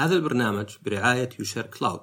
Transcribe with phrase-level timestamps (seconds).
[0.00, 2.00] هذا البرنامج برعاية UShare Cloud.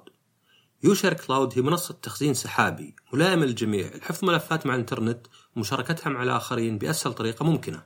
[0.82, 5.26] UShare Cloud هي منصة تخزين سحابي ملائمة للجميع لحفظ ملفات مع الإنترنت
[5.56, 7.82] ومشاركتها مع الآخرين بأسهل طريقة ممكنة.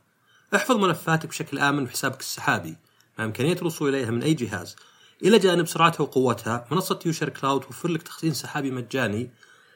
[0.55, 2.77] احفظ ملفاتك بشكل آمن في حسابك السحابي
[3.19, 4.77] مع إمكانية الوصول إليها من أي جهاز.
[5.23, 9.31] إلى جانب سرعتها وقوتها منصة UShare Cloud توفر لك تخزين سحابي مجاني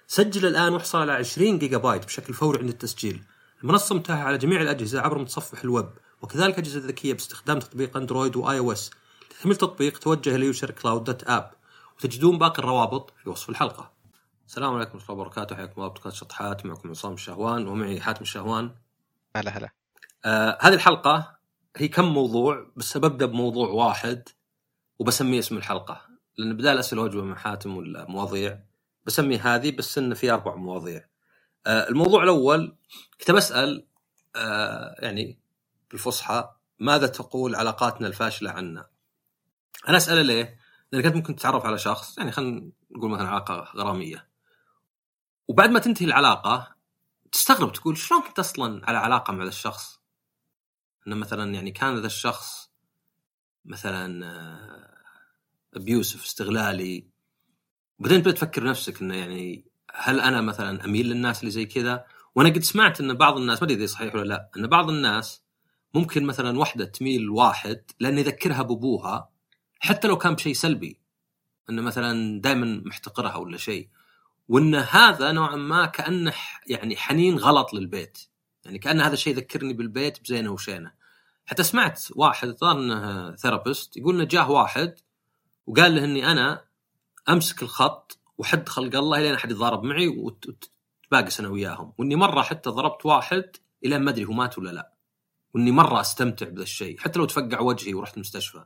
[0.07, 3.23] سجل الآن واحصل على 20 جيجا بايت بشكل فوري عند التسجيل.
[3.63, 5.91] المنصة متاحة على جميع الأجهزة عبر متصفح الويب
[6.23, 8.91] وكذلك أجهزة ذكية باستخدام تطبيق Android و iOS.
[9.35, 11.51] لتحميل تطبيق توجه ل UShare Cloud dot app
[11.97, 13.93] وتجدون باقي الروابط في وصف الحلقة.
[14.47, 18.71] السلام عليكم ورحمة الله وبركاته حياكم الله بودكاست شطحات معكم عصام الشهوان ومعي حاتم الشهوان.
[19.37, 19.71] هلا هلا.
[20.25, 21.39] آه هذه الحلقة
[21.77, 24.29] هي كم موضوع بس ببدا بموضوع واحد
[24.99, 26.01] وبسميه اسم الحلقة
[26.39, 28.59] لأن بدال أسئلة وجبة مع حاتم ولا مواضيع
[29.07, 31.07] بسمي هذه بس إنه في أربع مواضيع.
[31.67, 32.77] آه الموضوع الأول
[33.21, 33.87] كنت بسأل
[34.37, 35.39] آه يعني
[35.91, 38.94] بالفصحى ماذا تقول علاقاتنا الفاشلة عنا؟
[39.89, 40.59] أنا أسأله ليه؟
[40.93, 44.29] لانك انت ممكن تتعرف على شخص يعني خلينا نقول مثلا علاقة غرامية
[45.49, 46.75] وبعد ما تنتهي العلاقة
[47.33, 50.01] تستغرب تقول شلون كنت أصلا على علاقة مع ذا الشخص؟
[51.07, 52.71] إنه مثلا يعني كان ذا الشخص
[53.65, 54.25] مثلا
[55.75, 57.09] ابيوسف استغلالي
[57.99, 62.49] بعدين تبدا تفكر نفسك إنه يعني هل أنا مثلا أميل للناس اللي زي كذا؟ وأنا
[62.49, 65.45] قد سمعت إن بعض الناس ما أدري إذا صحيح ولا لأ إن بعض الناس
[65.95, 69.34] ممكن مثلا واحدة تميل لواحد لأن يذكرها بأبوها
[69.85, 71.01] حتى لو كان بشيء سلبي
[71.71, 73.89] إنه مثلا دائما محتقرها ولا شيء
[74.49, 76.35] وإن هذا نوعا ما كأنه
[76.67, 78.19] يعني حنين غلط للبيت.
[78.65, 80.93] يعني كأن هذا الشيء يذكرني بالبيت بزينة وشينة.
[81.47, 84.95] حتى سمعت واحد انه ثيرابيست يقول إنه جاه واحد
[85.67, 86.65] وقال له إني أنا
[87.29, 91.93] أمسك الخط وحد خلق الله لين أحد يتضارب معي وتباقس أنا وياهم.
[91.99, 94.93] وإني مرة حتى ضربت واحد إلى ما أدري هو مات ولا لا.
[95.55, 98.65] وإني مرة أستمتع بهذا الشيء حتى لو تفقع وجهي ورحت المستشفى.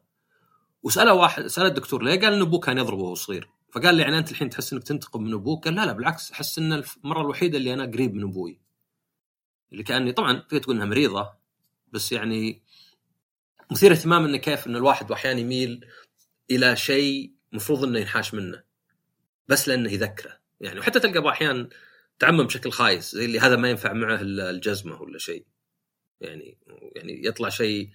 [0.89, 4.19] وسأله واحد سال الدكتور ليه؟ قال ان أبوه كان يضربه وهو صغير فقال لي يعني
[4.19, 7.59] أنت الحين تحس إنك تنتقم من أبوك؟ قال لا لا بالعكس أحس إن المرة الوحيدة
[7.59, 8.61] اللي أنا قريب من أبوي
[9.73, 11.33] اللي كأني طبعا تقدر تقول إنها مريضة
[11.93, 12.63] بس يعني
[13.71, 15.87] مثير اهتمام إنه كيف ان الواحد أحيانا يميل
[16.51, 18.63] إلى شيء مفروض إنه ينحاش منه
[19.49, 21.69] بس لأنه يذكره يعني وحتى تلقى بعض احيان
[22.19, 25.47] تعمم بشكل خايس زي اللي هذا ما ينفع معه الجزمة ولا شيء
[26.21, 26.59] يعني
[26.97, 27.91] يعني يطلع شيء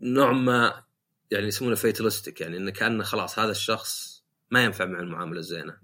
[0.00, 0.84] نوع ما
[1.32, 5.76] يعني يسمونه فيتلستيك يعني إنه كأنه خلاص هذا الشخص ما ينفع مع المعاملة الزينة.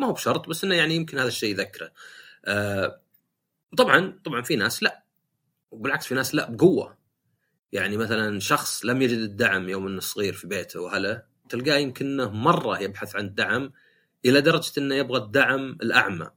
[0.00, 1.92] ما هو بشرط بس إنه يعني يمكن هذا الشيء يذكره.
[2.44, 3.00] آه
[3.76, 5.04] طبعا طبعا في ناس لا.
[5.70, 6.98] وبالعكس في ناس لا بقوة.
[7.72, 12.82] يعني مثلا شخص لم يجد الدعم يوم إنه صغير في بيته واهله تلقاه يمكن مرة
[12.82, 13.72] يبحث عن الدعم
[14.24, 16.30] إلى درجة إنه يبغى الدعم الأعمى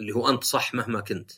[0.00, 1.30] اللي هو أنت صح مهما كنت.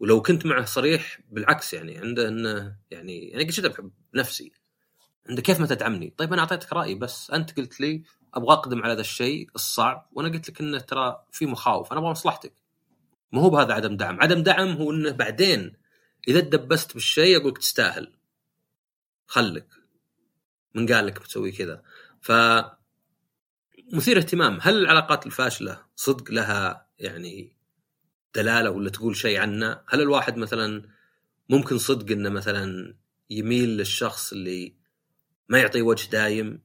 [0.00, 4.52] ولو كنت معه صريح بالعكس يعني عنده إنه يعني يعني قد بنفسي.
[5.30, 8.02] انت كيف ما تدعمني؟ طيب أنا أعطيتك رأيي بس أنت قلت لي
[8.34, 12.10] أبغى أقدم على ذا الشيء الصعب وأنا قلت لك إنه ترى في مخاوف أنا أبغى
[12.10, 12.52] مصلحتك.
[13.32, 15.72] ما هو بهذا عدم دعم، عدم دعم هو إنه بعدين
[16.28, 18.12] إذا تدبست بالشيء أقول لك تستاهل.
[19.26, 19.66] خلك.
[20.74, 21.82] من قال لك بتسوي كذا؟
[22.20, 22.32] ف
[23.92, 27.56] مثير اهتمام، هل العلاقات الفاشلة صدق لها يعني
[28.34, 30.88] دلالة ولا تقول شيء عنها؟ هل الواحد مثلا
[31.48, 32.94] ممكن صدق إنه مثلا
[33.30, 34.74] يميل للشخص اللي
[35.48, 36.62] ما يعطي وجه دايم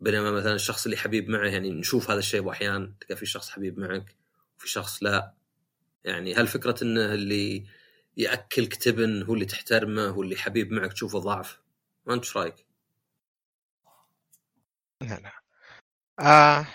[0.00, 3.78] بينما مثلا الشخص اللي حبيب معه يعني نشوف هذا الشيء واحيانا تلقى في شخص حبيب
[3.78, 4.16] معك
[4.58, 5.34] وفي شخص لا.
[6.04, 7.66] يعني هل فكرة إنه اللي
[8.16, 11.60] ياكلك تبن هو اللي تحترمه واللي حبيب معك تشوفه ضعف؟
[12.06, 12.66] ما أنت رأيك؟
[15.02, 15.32] لا لا.
[16.20, 16.66] آه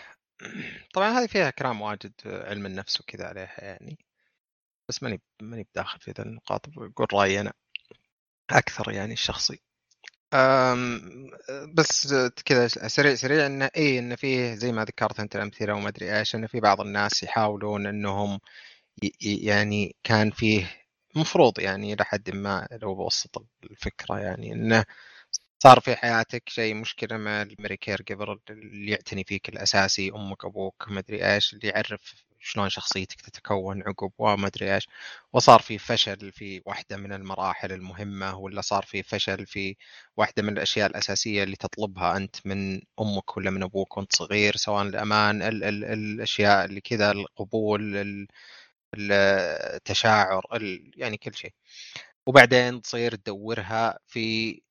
[0.94, 3.98] طبعا هذه فيها كلام واجد علم النفس وكذا عليها يعني.
[4.90, 7.54] بس ماني ماني بداخل في ذا النقاط بقول رأيي أنا
[8.50, 9.62] أكثر يعني الشخصي.
[11.74, 12.14] بس
[12.46, 16.36] كذا سريع سريع انه اي انه فيه زي ما ذكرت أنت الأمثلة وما أدري إيش
[16.36, 18.40] انه في بعض الناس يحاولون إنهم
[19.22, 20.72] يعني كان فيه
[21.16, 24.86] مفروض يعني إلى حد ما لو بوسط الفكرة يعني إنه
[25.64, 31.00] صار في حياتك شيء مشكلة مع الميريكير قبل اللي يعتني فيك الأساسي أمك أبوك ما
[31.00, 34.88] أدري إيش اللي يعرف شلون شخصيتك تتكون عقب وما أدري إيش.
[35.34, 39.76] وصار في فشل في واحدة من المراحل المهمة ولا صار في فشل في
[40.18, 44.84] واحدة من الأشياء الأساسية اللي تطلبها أنت من أمك ولا من أبوك وأنت صغير سواء
[44.84, 48.28] الأمان ال ال الأشياء اللي كذا القبول ال
[48.96, 51.54] التشاعر ال يعني كل شيء.
[52.28, 54.62] وبعدين تصير تدورها في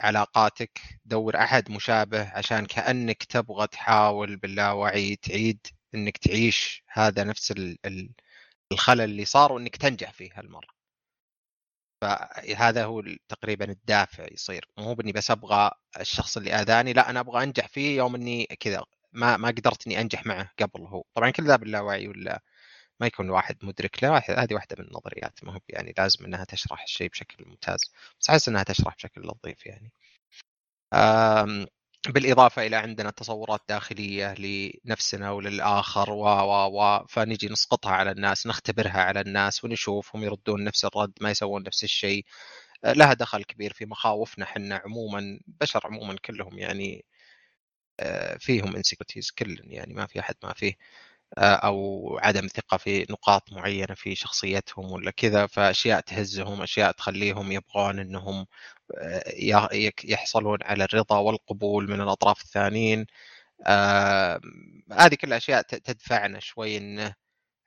[0.00, 7.54] علاقاتك دور أحد مشابه عشان كأنك تبغى تحاول باللاوعي تعيد إنك تعيش هذا نفس
[8.72, 10.68] الخلل اللي صار وإنك تنجح فيه هالمرة.
[12.02, 14.68] فهذا هو تقريبا الدافع يصير.
[14.78, 15.70] مو بإني بس أبغى
[16.00, 20.00] الشخص اللي آذاني لا أنا أبغى أنجح فيه يوم إني كذا ما ما قدرت إني
[20.00, 21.04] أنجح معه قبل هو.
[21.14, 22.42] طبعا كل ذا باللاوعي ولا
[23.00, 25.44] ما يكون الواحد مدرك له هذه واحدة من النظريات.
[25.44, 27.80] ما هو يعني لازم إنها تشرح الشيء بشكل ممتاز.
[28.20, 29.92] بس أحس إنها تشرح بشكل لطيف يعني.
[32.08, 39.00] بالإضافة إلى عندنا تصورات داخلية لنفسنا وللآخر و و و فنجي نسقطها على الناس نختبرها
[39.02, 42.24] على الناس ونشوف هم يردون نفس الرد ما يسوون نفس الشيء.
[42.84, 47.04] لها دخل كبير في مخاوفنا حنا عموما بشر عموما كلهم يعني
[48.00, 50.74] آه، فيهم انسكيورتيز كل يعني ما في أحد ما فيه.
[51.38, 57.52] آه، أو عدم ثقة في نقاط معينة في شخصيتهم ولا كذا فأشياء تهزهم أشياء تخليهم
[57.52, 58.46] يبغون إنهم آه،
[60.04, 63.06] يحصلون على الرضا والقبول من الأطراف الثانيين.
[64.92, 67.14] هذه كل أشياء تدفعنا شوي انه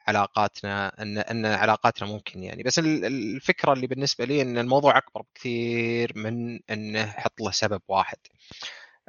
[0.07, 2.63] علاقاتنا إن إن علاقاتنا ممكن يعني.
[2.63, 8.17] بس الفكرة اللي بالنسبة لي إن الموضوع أكبر بكثير من إنه حط له سبب واحد.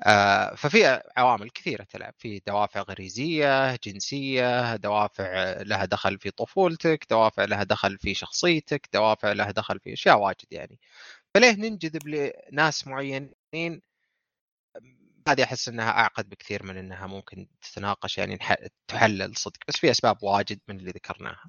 [0.01, 2.15] آه، ففي عوامل كثيرة تلعب.
[2.19, 9.33] في دوافع غريزية جنسية دوافع لها دخل في طفولتك دوافع لها دخل في شخصيتك دوافع
[9.33, 10.79] لها دخل في أشياء واجد يعني.
[11.35, 13.83] فليه ننجذب لناس معينين
[15.29, 18.39] هذه أحس إنها أعقد بكثير من إنها ممكن تتناقش يعني
[18.89, 21.45] تحلل صدق بس في أسباب واجد من اللي ذكرناها.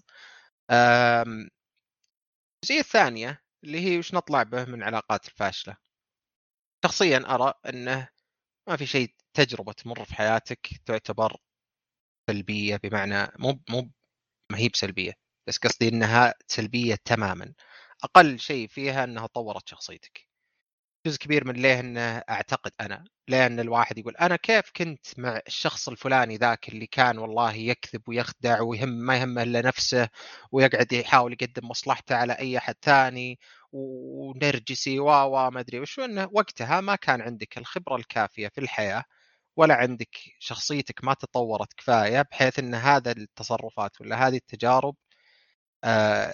[2.63, 5.77] الجزئية الثانية اللي هي وش نطلع به من علاقات الفاشلة.
[6.85, 8.07] شخصيا أرى إنه
[8.69, 11.37] ما في شيء تجربة تمر في حياتك تعتبر
[12.29, 13.91] سلبية بمعنى مو مو
[14.51, 15.13] ما هي بسلبية
[15.47, 17.53] بس قصدي إنها سلبية تماما
[18.03, 20.29] أقل شيء فيها إنها طورت شخصيتك.
[21.05, 25.41] جزء كبير من ليه إنه أعتقد أنا ليه إن الواحد يقول أنا كيف كنت مع
[25.47, 30.09] الشخص الفلاني ذاك اللي كان والله يكذب ويخدع ويهم ما يهمه إلا نفسه
[30.51, 33.39] ويقعد يحاول يقدم مصلحته على أي أحد ثاني
[33.71, 39.03] ونرجسي و ما أدري وش إنه وقتها ما كان عندك الخبرة الكافية في الحياة
[39.57, 44.95] ولا عندك شخصيتك ما تطورت كفاية بحيث إن هذا التصرفات ولا هذه التجارب
[45.83, 46.33] آه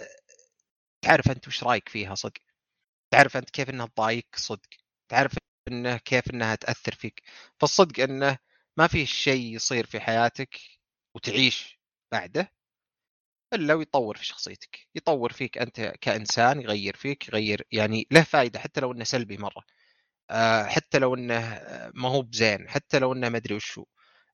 [1.06, 2.42] تعرف أنت وش رأيك فيها صدق؟
[3.14, 4.70] تعرف أنت كيف إنها تضايقك صدق؟
[5.10, 5.38] تعرف
[5.68, 7.24] إنه كيف إنها تأثر فيك؟
[7.60, 8.38] فالصدق إنه
[8.78, 10.60] ما في شيء يصير في حياتك
[11.16, 11.80] وتعيش
[12.12, 12.52] بعده
[13.54, 14.88] إلا ويطور في شخصيتك.
[14.96, 19.64] يطور فيك أنت كإنسان يغير فيك يغير يعني له فائده حتى لو إنه سلبي مرة.
[20.32, 21.62] آه، حتى لو إنه
[21.96, 23.86] ما هو بزين حتى لو إنه ما أدري وشو.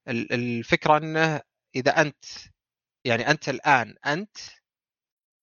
[0.09, 1.41] الفكرة إنه
[1.75, 2.25] إذا أنت
[3.06, 4.38] يعني أنت الآن أنت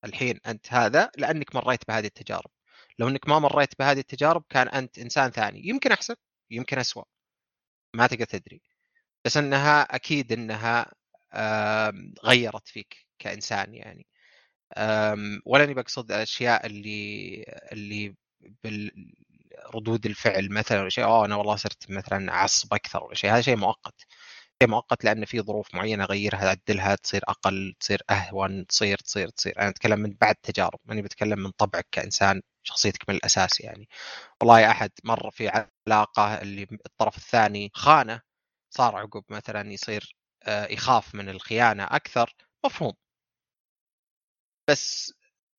[0.04, 2.50] الحين أنت هذا لأنك مريت بهذه التجارب.
[2.98, 5.68] لو إنك ما مريت بهذه التجارب كان أنت إنسان ثاني.
[5.68, 6.14] يمكن أحسن
[6.50, 7.04] يمكن اسوء
[7.94, 8.62] ما تقدر تدري.
[9.24, 10.92] بس إنها أكيد إنها
[12.24, 14.06] غيرت فيك كإنسان يعني.
[15.46, 18.14] ولا اني بقصد الأشياء اللي اللي
[18.64, 21.04] بالردود الفعل مثلا شيء.
[21.04, 23.30] اوه أنا والله صرت مثلا أعصب أكثر ولا شيء.
[23.30, 24.06] هذا شيء مؤقت.
[24.66, 29.58] مؤقت لأن في ظروف معينة أغيرها أعدلها تصير أقل تصير أهون تصير تصير تصير.
[29.60, 33.88] أنا أتكلم من بعد تجارب ماني بتكلم من طبعك كإنسان شخصيتك من الأساس يعني.
[34.40, 35.49] والله أحد مر في
[35.88, 38.20] علاقة اللي الطرف الثاني خانه
[38.70, 42.34] صار عقب مثلا يصير آه، يخاف من الخيانة أكثر
[42.66, 42.93] مفهوم.
[44.69, 45.12] بس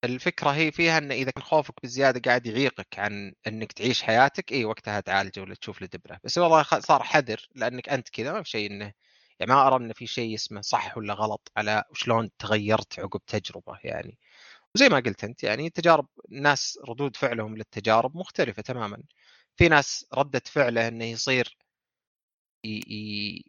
[0.04, 4.66] الفكرة هي فيها إن إذا كان خوفك بزياده قاعد يعيقك عن إنك تعيش حياتك اي
[4.66, 6.20] وقتها تعالجه ولا تشوف له دبرة.
[6.24, 8.94] بس والله صار حذر لأنك أنت كذا ما في شيء إنه
[9.40, 13.80] يعني ما أرى انه في شيء اسمه صح ولا غلط على شلون تغيرت عقب تجربة
[13.84, 14.18] يعني.
[14.76, 19.04] وزي ما قلت أنت يعني تجارب الناس ردود فعلهم للتجارب مختلفة تماما.
[19.58, 21.58] في ناس ردة فعله إنه يصير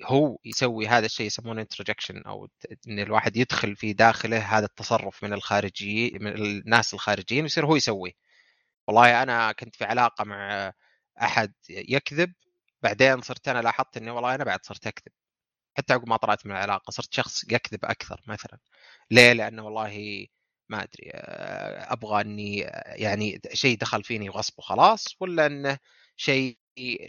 [0.04, 2.48] هو يسوي هذا الشيء يسمونه انترجكشن أو
[2.88, 8.12] إن الواحد يدخل في داخله هذا التصرف من الخارجي من الناس الخارجيين ويصير هو يسويه
[8.86, 10.72] والله أنا كنت في علاقة مع
[11.22, 12.32] أحد يكذب
[12.82, 15.12] بعدين صرت أنا لاحظت إني والله أنا بعد صرت أكذب.
[15.78, 18.58] حتى عقب ما طلعت من العلاقة صرت شخص يكذب أكثر مثلا.
[19.10, 20.26] ليه؟ لأنه والله
[20.68, 21.10] ما أدري
[21.92, 25.78] أبغى إني يعني شيء دخل فيني غصب وخلاص ولا إنه
[26.20, 26.58] شيء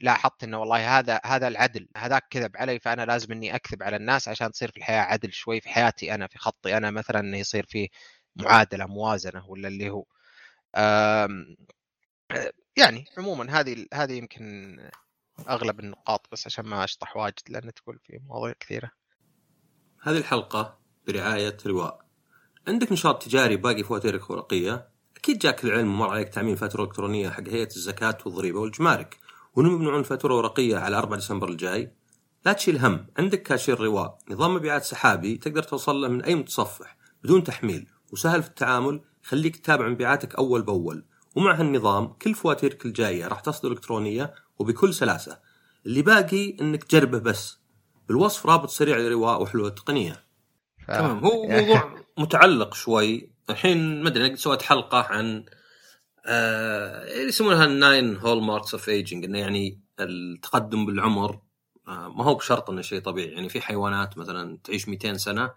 [0.01, 4.27] لاحظت إنه والله هذا هذا العدل هذاك كذب علي فأنا لازم إني أكذب على الناس
[4.27, 7.65] عشان تصير في الحياة عدل شوي في حياتي أنا في خطي أنا مثلا إنه يصير
[7.65, 7.89] في
[8.35, 10.05] معادلة موازنة ولا اللي هو
[12.77, 14.77] يعني عموما هذه هذه يمكن
[15.49, 18.91] أغلب النقاط بس عشان ما أشطح واجد لأن تقول في مواضيع كثيرة.
[20.01, 22.05] هذه الحلقة برعاية رواء.
[22.67, 24.90] عندك نشاط تجاري باقي فواتيرك ورقية
[25.21, 29.17] أكيد جاك العلم ومر عليك تعميم فاتورة إلكترونية حق هيئة الزكاة والضريبة والجمارك.
[29.55, 31.91] وانهم يمنعون فاتورة ورقية على 4 ديسمبر الجاي.
[32.45, 33.07] لا تشيل هم.
[33.17, 35.37] عندك كاشير رواء نظام مبيعات سحابي.
[35.37, 36.97] تقدر توصل له من أي متصفح.
[37.23, 37.87] بدون تحميل.
[38.13, 39.01] وسهل في التعامل.
[39.23, 41.05] يخليك تتابع مبيعاتك أول بأول.
[41.35, 45.39] ومع هالنظام كل فواتيرك الجاية راح تصدر إلكترونية وبكل سلاسة.
[45.85, 47.59] اللي باقي إنك تجربه بس.
[48.07, 50.23] بالوصف رابط سريع للرواء وحلول التقنيه
[50.87, 50.91] ف...
[50.91, 51.25] تمام.
[51.25, 55.45] هو موضوع متعلق شوي الحين ما أدري سويت حلقة عن
[56.25, 61.41] آه يسمونها ال nine hallmarks of aging إنه يعني التقدم بالعمر.
[61.87, 65.51] آه ما هو بشرط إنه شيء طبيعي يعني في حيوانات مثلا تعيش 200 سنة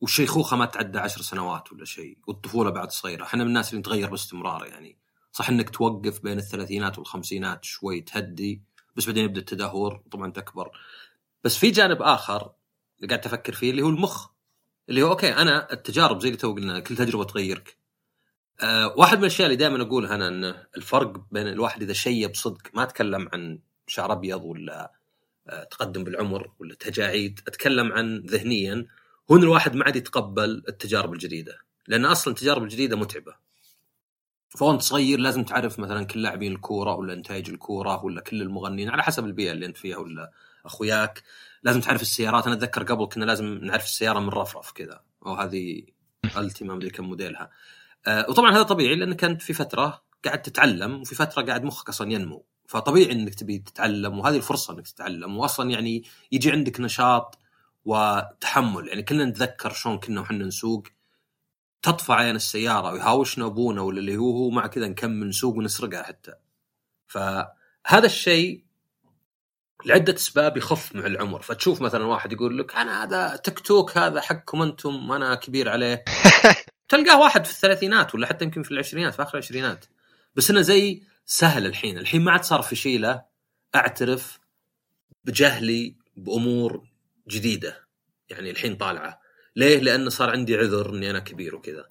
[0.00, 3.24] والشيخوخه ما تعدى 10 سنوات ولا شيء والطفولة بعد صغيرة.
[3.24, 4.98] إحنا من الناس اللي نتغير باستمرار يعني.
[5.32, 8.62] صح إنك توقف بين الثلاثينات والخمسينات شوي تهدي
[8.96, 10.70] بس بعدين يبدأ التدهور طبعا تكبر.
[11.44, 12.52] بس في جانب آخر
[13.08, 14.28] قاعد تفكر فيه اللي هو المخ.
[14.88, 17.76] اللي هو okay أنا التجارب زي اللي تو قلنا كل تجربة تغيرك.
[18.60, 20.44] أه واحد من الأشياء اللي دائما أقولها أنا ان
[20.76, 24.92] الفرق بين الواحد إذا شيب صدق ما أتكلم عن شعر أبيض ولا
[25.48, 28.86] أه تقدم بالعمر ولا تجاعيد أتكلم عن ذهنيا
[29.30, 33.34] هو إن الواحد ما عاد يتقبل التجارب الجديدة لأن أصلا التجارب الجديدة متعبة.
[34.48, 39.02] فوانت صغير لازم تعرف مثلا كل لاعبين الكورة ولا إنتاج الكورة ولا كل المغنيين على
[39.02, 40.32] حسب البيئة اللي أنت فيها ولا
[40.66, 41.22] أخوياك.
[41.62, 42.46] لازم تعرف السيارات.
[42.46, 45.00] أنا أتذكر قبل كنا لازم نعرف السيارة من رفرف كذا.
[45.26, 45.82] أو هذه
[46.36, 47.50] التي ما أدري كم موديلها.
[48.06, 52.12] أه وطبعا هذا طبيعي لانك انت في فترة قاعد تتعلم وفي فترة قاعد مخك أصلا
[52.12, 52.46] ينمو.
[52.68, 55.36] فطبيعي إنك تبي تتعلم وهذه الفرصة إنك تتعلم.
[55.36, 57.38] واصلا يعني يجي عندك نشاط
[57.84, 58.88] وتحمل.
[58.88, 60.82] يعني كلنا نتذكر شلون كنا وحنا نسوق.
[61.82, 66.34] تطفى عين السيارة ويهاوشنا أبونا ولا اللي هو هو مع كذا نكمل نسوق ونسرقها حتى.
[67.06, 68.65] فهذا الشيء
[69.84, 71.42] لعدة أسباب يخف مع العمر.
[71.42, 76.04] فتشوف مثلا واحد يقول لك أنا هذا تيك توك هذا حقكم أنتم وأنا كبير عليه.
[76.88, 79.84] تلقاه واحد في الثلاثينات ولا حتى يمكن في العشرينات في آخر العشرينات.
[80.34, 81.98] بس إنه زي سهل الحين.
[81.98, 83.22] الحين ما عاد صار في شيله
[83.74, 84.38] أعترف
[85.24, 86.88] بجهلي بأمور
[87.28, 87.86] جديدة.
[88.28, 89.20] يعني الحين طالعة.
[89.56, 91.86] ليه؟ لأنه صار عندي عذر إني أنا كبير وكذا.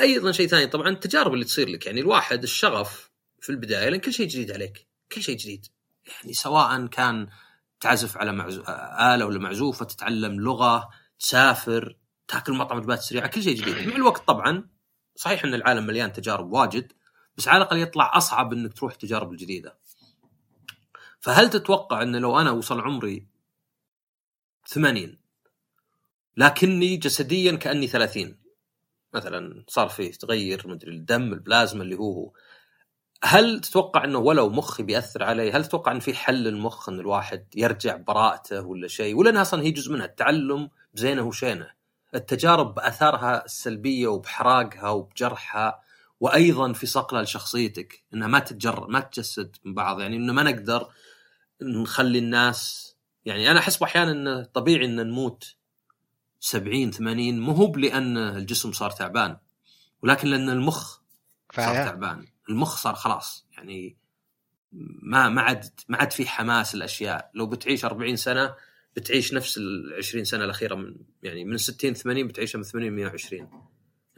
[0.00, 0.66] أيضا شيء ثاني.
[0.66, 1.86] طبعا التجارب اللي تصير لك.
[1.86, 3.10] يعني الواحد الشغف
[3.40, 5.66] في البداية لأن كل شيء جديد عليك، كل شيء جديد.
[6.06, 7.28] يعني سواء كان
[7.80, 8.62] تعزف على معزو...
[9.00, 11.96] آلة ولا معزوفة، تتعلم لغة، تسافر،
[12.28, 13.88] تاكل مطعم وجبات سريعة، كل شيء جديد.
[13.88, 14.68] مع الوقت طبعا
[15.16, 16.92] صحيح إن العالم مليان تجارب واجد
[17.36, 19.78] بس على الأقل يطلع أصعب إنك تروح التجارب الجديدة.
[21.20, 23.26] فهل تتوقع إن لو أنا وصل عمري
[24.66, 25.18] 80
[26.36, 28.38] لكني جسديا كأني 30
[29.14, 32.32] مثلا صار فيه تغير مدري الدم البلازما اللي هو
[33.24, 37.44] هل تتوقع إنه ولو مخي بيأثر علي؟ هل تتوقع إن في حل المخ إن الواحد
[37.56, 41.70] يرجع براءته ولا شيء؟ ولا إنها أصلا هي جزء منها؟ التعلم بزينه وشينة.
[42.14, 45.80] التجارب بأثارها السلبية وبحراقها وبجرحها
[46.20, 50.00] وأيضا في صقلها لشخصيتك إنها ما تتجر ما تجسد من بعض.
[50.00, 50.88] يعني إنه ما نقدر
[51.62, 52.86] نخلي الناس
[53.24, 55.54] يعني أنا أحس أحيانا إنه طبيعي ان نموت
[56.40, 59.36] 70 80 مو هو لأن الجسم صار تعبان
[60.02, 60.98] ولكن لأن المخ
[61.56, 62.26] صار تعبان.
[62.48, 63.46] المخ صار خلاص.
[63.52, 63.96] يعني
[65.02, 68.54] ما ما عاد ما عاد في حماس الاشياء لو بتعيش 40 سنة
[68.96, 73.50] بتعيش نفس ال 20 سنة الأخيرة من يعني من 60 80 بتعيشها من 80 120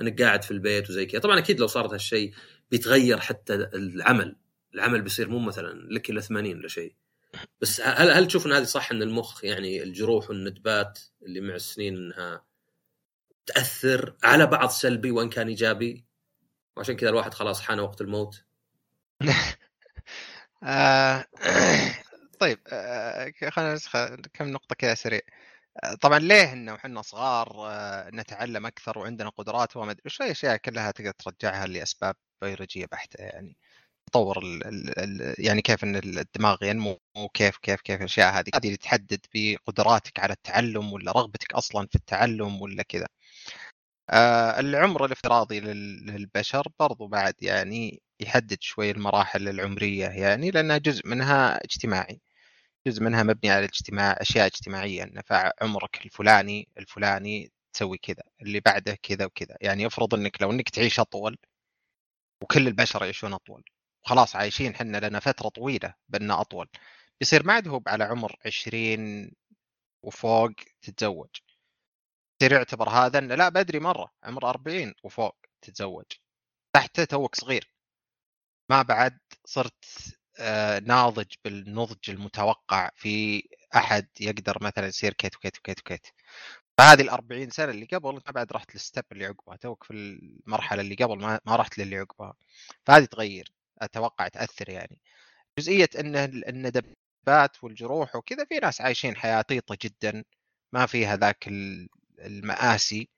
[0.01, 1.21] أنك قاعد في البيت وزي كذا.
[1.21, 2.35] طبعا أكيد لو صارت هالشيء
[2.71, 4.37] بيتغير حتى العمل.
[4.75, 6.95] العمل بيصير مو مثلا لك إلا 80 ولا شيء.
[7.61, 11.97] بس هل هل تشوف إن هذه صح إن المخ يعني الجروح والندبات اللي مع السنين
[11.97, 12.45] إنها
[13.47, 16.05] تأثر على بعض سلبي وإن كان إيجابي؟
[16.79, 18.45] وعشان كذا الواحد خلاص حان وقت الموت.
[20.63, 21.25] آه،
[22.41, 23.79] طيب آه، خلينا
[24.35, 25.21] كم نقطة كذا سريع.
[25.85, 27.49] آه، طبعا ليه إنه إحنا صغار
[28.15, 33.57] نتعلم أكثر وعندنا قدرات وما أدري إيش الاشياء كلها تقدر ترجعها لأسباب بيولوجية بحتة يعني.
[34.07, 34.45] تطور
[35.39, 38.51] يعني كيف إن الدماغ ينمو وكيف كيف كيف الأشياء هذه.
[38.55, 43.07] هذه اللي تحدد بقدراتك على التعلم ولا رغبتك أصلا في التعلم ولا كذا
[44.11, 51.65] آه العمر الافتراضي للبشر برضو بعد يعني يحدد شوي المراحل العمرية يعني لأنها جزء منها
[51.65, 52.21] اجتماعي
[52.87, 58.99] جزء منها مبني على الاجتماع أشياء اجتماعية إن فعمرك الفلاني الفلاني تسوي كذا اللي بعده
[59.03, 61.39] كذا وكذا يعني افرض إنك لو إنك تعيش أطول
[62.43, 63.65] وكل البشر يعيشون أطول
[64.03, 66.69] خلاص عايشين حنا لنا فترة طويلة بنا أطول
[67.21, 69.31] بيصير ما عاد هو على عمر 20
[70.03, 70.51] وفوق
[70.83, 71.29] تتزوج.
[72.43, 76.05] يصير يعتبر هذا إنه لا بدري مرة عمر 40 وفوق تتزوج.
[76.75, 77.73] تحته توك صغير.
[78.71, 79.85] ما بعد صرت
[80.41, 83.43] آه، ناضج بالنضج المتوقع في
[83.77, 86.07] أحد يقدر مثلا يصير كيت وكيت وكيت وكيت.
[86.79, 89.57] فهذه ال 40 سنة اللي قبل أنت ما بعد رحت للستب اللي عقبها.
[89.57, 92.35] توك في المرحلة اللي قبل ما, رحت للي عقبها.
[92.87, 93.53] فهذه تغير
[93.83, 95.01] أتوقع تأثر يعني.
[95.59, 100.25] جزئية إن الندبات والجروح وكذا في ناس عايشين حياة بسيطه جدا.
[100.73, 101.49] ما فيها ذاك
[102.27, 103.09] المآسي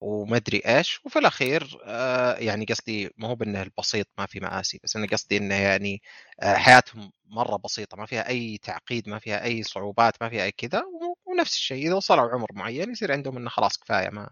[0.00, 4.80] وما أدري إيش وفي الأخير آه يعني قصدي ما هو بأنه البسيط ما في مآسي
[4.84, 6.02] بس أنا قصدي إنه يعني
[6.40, 10.52] آه حياتهم مرة بسيطة ما فيها أي تعقيد ما فيها أي صعوبات ما فيها أي
[10.52, 10.82] كذا
[11.26, 14.30] ونفس الشيء إذا وصلوا عمر معين يصير عندهم إنه خلاص كفاية ما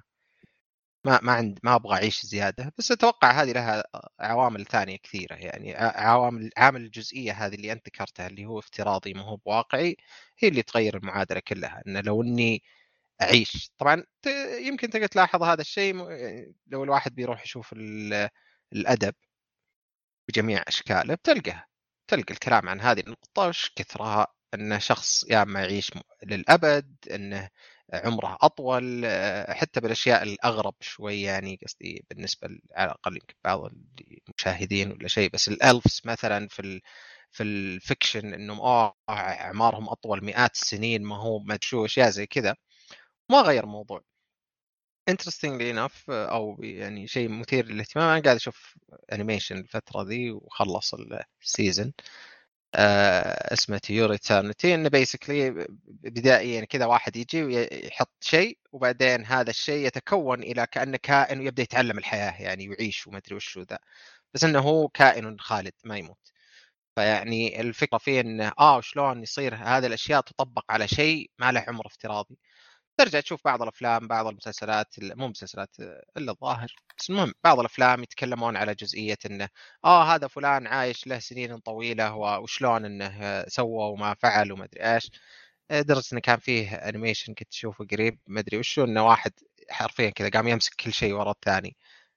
[1.05, 2.73] ما ما عند ما أبغى أعيش زيادة.
[2.79, 3.85] بس أتوقع هذه لها
[4.21, 9.23] عوامل ثانية كثيرة يعني عوامل عامل الجزئية هذه اللي أنت ذكرتها اللي هو افتراضي ما
[9.23, 9.97] هو بواقعي
[10.39, 12.63] هي اللي تغير المعادلة كلها إنه لو إني
[13.23, 14.05] اعيش طبعا
[14.67, 17.75] يمكن تقدر تلاحظ هذا الشيء يعني لو الواحد بيروح يشوف
[18.73, 19.15] الأدب
[20.29, 21.69] بجميع أشكاله بتلقى
[22.09, 25.93] تلقى الكلام عن هذه النقطة وش كثرها أن شخص يا إما يعيش
[26.23, 27.51] للأبد انه
[27.95, 29.07] عمره أطول
[29.49, 33.73] حتى بالأشياء الأغرب شوي يعني قصدي بالنسبة على الأقل يمكن بعض
[34.29, 36.81] المشاهدين ولا شيء بس الالفس مثلا في
[37.31, 42.57] في الفكشن إنهم آه أعمارهم أطول مئات السنين ما هو ما شو أشياء زي كذا.
[43.31, 44.03] ما غير الموضوع
[45.09, 48.79] interestingly enough أو يعني شيء مثير للاهتمام أنا قاعد أشوف
[49.13, 50.95] animation الفترة ذي وخلص
[51.43, 51.93] ال season
[52.75, 59.51] آه اسمه To Your Eternity إنه basically بدائيا كذا واحد يجي ويحط شيء وبعدين هذا
[59.51, 63.79] الشيء يتكون إلى كأنه كائن ويبدأ يتعلم الحياة يعني ويعيش وما أدري وش ذا.
[64.35, 66.33] بس إنه هو كائن خالد ما يموت.
[66.97, 71.87] فيعني الفكرة فيه إنه آه شلون يصير هذه الأشياء تطبق على شيء ما له عمر
[71.87, 72.39] افتراضي.
[72.97, 75.77] ترجع تشوف بعض الأفلام بعض المسلسلات مو مسلسلات
[76.17, 76.77] إلا الظاهر.
[76.99, 79.49] بس المهم بعض الأفلام يتكلمون على جزئية إنه
[79.85, 85.11] آه هذا فلان عايش له سنين طويلة وشلون إنه سوى وما فعل وما أدري إيش.
[85.71, 89.33] لدرجه إنه كان فيه animation كنت اشوفه قريب ما أدري وشو إنه واحد
[89.71, 91.77] حرفيا كذا قام يمسك كل شيء ورا الثاني.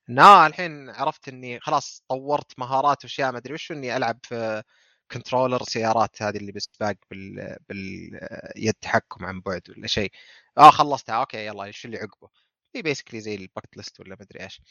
[0.10, 4.64] إنه آه الحين عرفت إني خلاص طورت مهارات وأشياء ما أدري وشو إني ألعب في
[5.12, 10.12] controller سيارات هذه اللي بسباق بال باليد تحكم عن بعد ولا شيء.
[10.58, 11.16] آه خلصتها.
[11.16, 12.30] okay يلا إيش اللي عقبه؟
[12.76, 14.62] هي basically زي ال bucket list ولا مدري إيش.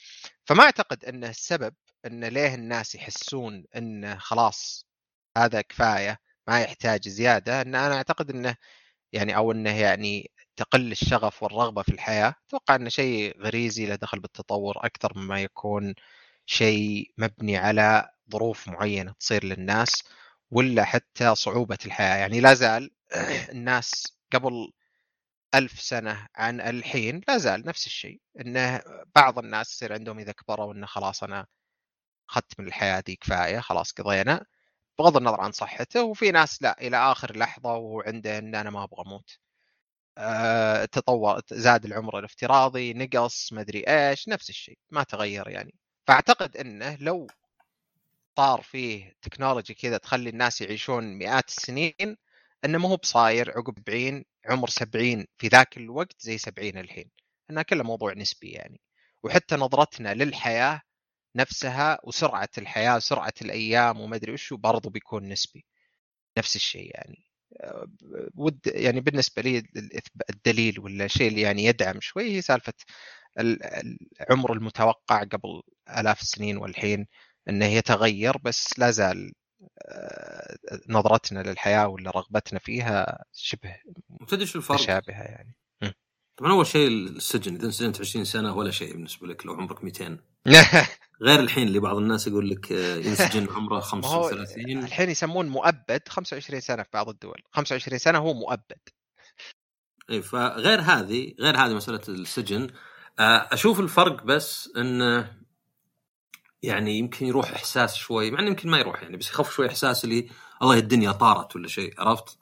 [0.45, 1.75] فما أعتقد أن السبب
[2.07, 4.87] أن ليه الناس يحسون انه خلاص
[5.37, 6.18] هذا كفاية
[6.49, 8.57] ما يحتاج زيادة أن أنا أعتقد أنه
[9.12, 12.35] يعني أو أنه يعني تقل الشغف والرغبة في الحياة.
[12.48, 15.94] أتوقع انه شيء غريزي له دخل بالتطور أكثر مما يكون
[16.46, 20.05] شيء مبني على ظروف معينة تصير للناس.
[20.50, 22.16] ولا حتى صعوبة الحياة.
[22.16, 22.90] يعني لا زال
[23.52, 24.72] الناس قبل
[25.54, 28.82] ألف سنة عن الحين لا زال نفس الشيء انه
[29.16, 31.46] بعض الناس يصير عندهم إذا كبروا انه خلاص أنا
[32.30, 34.46] أخذت من الحياة دي كفاية خلاص قضينا.
[34.98, 38.84] بغض النظر عن صحته وفي ناس لا إلى آخر لحظة وهو عنده إن أنا ما
[38.84, 39.38] أبغى أموت.
[40.18, 45.74] أه تطور زاد العمر الافتراضي نقص مدري إيش نفس الشيء ما تغير يعني.
[46.08, 47.28] فأعتقد إنه لو
[48.38, 52.16] صار فيه تكنولوجي كذا تخلي الناس يعيشون مئات السنين
[52.64, 57.11] إنه ما هو بصاير عقب 70 عمر 70 في ذاك الوقت زي 70 الحين.
[57.51, 58.81] إنها كلها موضوع نسبي يعني.
[59.22, 60.81] وحتى نظرتنا للحياة
[61.37, 65.64] نفسها وسرعة الحياة وسرعة الأيام وما أدري وش برضو بيكون نسبي.
[66.38, 67.24] نفس الشيء يعني.
[68.35, 69.62] ود يعني بالنسبة لي
[70.31, 72.74] الدليل ولا الشيء اللي يعني يدعم شوي هي سالفة
[73.38, 75.62] العمر المتوقع قبل
[75.98, 77.07] آلاف السنين والحين.
[77.48, 79.32] إنه يتغير بس لا زال
[79.88, 80.58] آه،
[80.88, 83.76] نظرتنا للحياة ولا رغبتنا فيها شبه
[84.28, 85.56] تدري شو الفرق؟ متشابهة يعني.
[86.38, 90.18] طبعا أول شيء السجن إذا انسجنت 20 سنة ولا شيء بالنسبة لك لو عمرك 200
[91.22, 96.61] غير الحين اللي بعض الناس يقول لك آه، ينسجن عمره 35 الحين يسمون مؤبد 25
[96.61, 97.42] سنة في بعض الدول.
[97.52, 98.80] 25 سنة هو مؤبد.
[100.11, 102.70] اي فغير هذه غير هذه مسألة السجن
[103.18, 105.38] آه، أشوف الفرق بس انه
[106.62, 110.05] يعني يمكن يروح إحساس شوي مع إنه يمكن ما يروح يعني بس يخف شوي إحساس
[110.05, 110.31] اللي
[110.62, 112.38] الله الدنيا طارت ولا شيء عرفت؟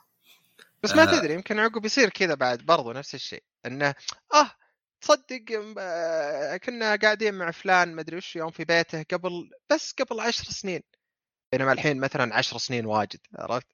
[0.83, 3.95] بس ما آه تدري يمكن عقب يصير كذا بعد برضو نفس الشيء إنه
[4.35, 4.51] آه
[5.01, 10.21] تصدق آه كنا قاعدين مع فلان ما أدري وش يوم في بيته قبل بس قبل
[10.21, 10.83] عشر سنين
[11.53, 13.67] بينما الحين مثلا عشر سنين واجد عرفت؟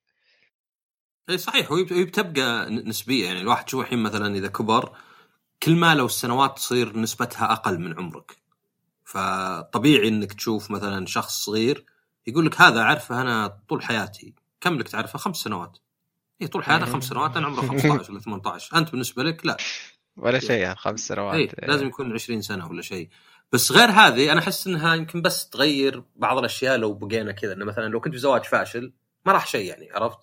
[1.31, 4.97] اي صحيح وهي بتبقى نسبيه يعني الواحد شوف الحين مثلا إذا كبر
[5.63, 8.42] كل ما لو السنوات تصير نسبتها أقل من عمرك
[9.13, 11.85] فطبيعي إنك تشوف مثلا شخص صغير
[12.27, 14.35] يقول لك هذا أعرفه أنا طول حياتي.
[14.61, 15.79] كم لك تعرفه؟ خمس سنوات.
[16.43, 19.57] اي طول حياته خمس سنوات أنا عمره 15 ولا 18 أنت بالنسبة لك؟ لا.
[20.17, 21.35] ولا شيء يعني خمس سنوات.
[21.35, 23.09] اي لازم يكون 20 سنة ولا شيء.
[23.53, 27.53] بس غير هذه أنا أحس إنها يمكن بس تغير بعض الأشياء لو بقينا كذا.
[27.53, 28.93] إنه مثلا لو كنت في زواج فاشل
[29.27, 30.19] ما راح شيء يعني عرفت؟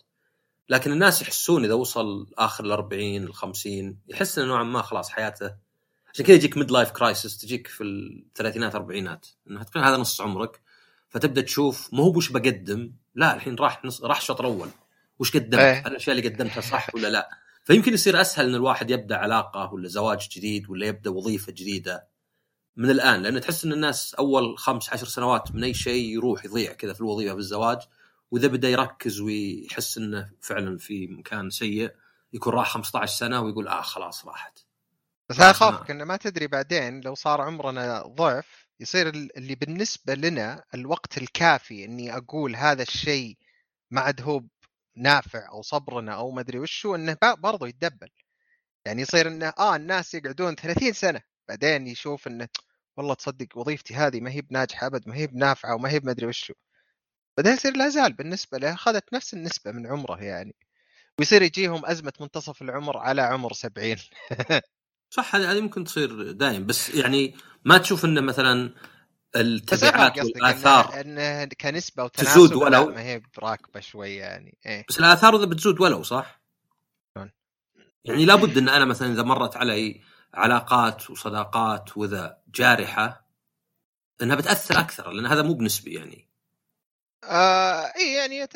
[0.69, 5.09] لكن الناس يحسون إذا وصل آخر ال 40 ال 50 يحس إنه نوعا ما خلاص
[5.09, 5.51] حياته
[6.13, 10.61] عشان كذا يجيك midlife crisis تجيك في الثلاثينات أربعينات انه تكون هذا نص عمرك
[11.09, 14.69] فتبدأ تشوف مو هو وش بقدم لا الحين راح نص راح الشوط الأول
[15.19, 15.87] وش قدمت؟ إيه.
[15.87, 17.29] الأشياء اللي قدمتها صح ولا لا؟
[17.63, 22.07] فيمكن يصير أسهل إن الواحد يبدأ علاقة ولا زواج جديد ولا يبدأ وظيفة جديدة
[22.75, 26.73] من الآن لأن تحس إن الناس أول خمس عشر سنوات من أي شيء يروح يضيع
[26.73, 27.79] كذا في الوظيفة في الزواج
[28.31, 31.91] وإذا بدأ يركز ويحس إنه فعلا في مكان سيء
[32.33, 34.59] يكون راح 15 سنة ويقول آه خلاص راحت
[35.29, 40.63] بس هذا خوفك انه ما تدري بعدين لو صار عمرنا ضعف يصير اللي بالنسبة لنا
[40.73, 43.37] الوقت الكافي إني أقول هذا الشيء
[43.91, 44.41] ما عاد هو
[44.97, 48.09] نافع أو صبرنا أو ما أدري وشو إنه برضه يتدبل.
[48.85, 52.47] يعني يصير إنه آه الناس يقعدون 30 سنة بعدين يشوف إنه
[52.97, 56.53] والله تصدق وظيفتي هذه ما هي بناجحة أبد ما هي بنافعة وما هي بمدري وشو.
[57.37, 60.55] بعدين يصير لا زال بالنسبة له أخذت نفس النسبة من عمره يعني.
[61.19, 63.97] ويصير يجيهم أزمة منتصف العمر على عمر 70
[65.09, 68.73] صح هذه ممكن تصير دايم بس يعني ما تشوف انه مثلا
[69.35, 75.35] التبعات والآثار انه كنسبة وتناسب تزود ولو ما هي براكبه شوية يعني إيه؟ بس الآثار
[75.35, 76.39] إذا بتزود ولو صح؟
[78.05, 80.01] يعني لابد إن أنا مثلا إذا مرت علي
[80.33, 83.29] علاقات وصداقات وإذا جارحة
[84.21, 86.28] إنها بتأثر أكثر لأن هذا مو بنسبي يعني
[87.23, 88.47] آه اي يعني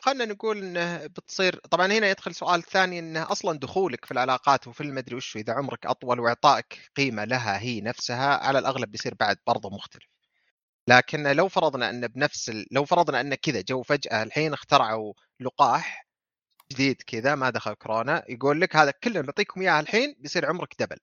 [0.00, 4.80] خلينا نقول إنه بتصير طبعا هنا يدخل سؤال ثاني إنه أصلا دخولك في العلاقات وفي
[4.80, 9.70] المدري وش إذا عمرك أطول وإعطائك قيمة لها هي نفسها على الأغلب بيصير بعد برضه
[9.70, 10.04] مختلف.
[10.88, 12.66] لكن لو فرضنا إن بنفس ال...
[12.70, 16.06] لو فرضنا إن كذا جو فجأة الحين اخترعوا لقاح
[16.72, 20.98] جديد كذا ما دخل كورونا يقول لك هذا كله نعطيكم إياه الحين بيصير عمرك دبل.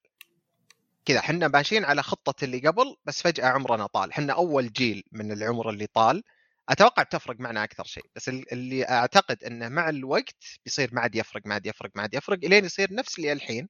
[1.06, 4.12] كذا إحنا ماشيين على خطة اللي قبل بس فجأة عمرنا طال.
[4.12, 6.24] إحنا أول جيل من العمر اللي طال.
[6.70, 11.42] أتوقع بتفرق معنا أكثر شيء بس اللي أعتقد إنه مع الوقت بيصير ما عاد يفرق
[11.48, 13.70] ما عاد يفرق ما عاد يفرق إلين يصير نفس اللي الحين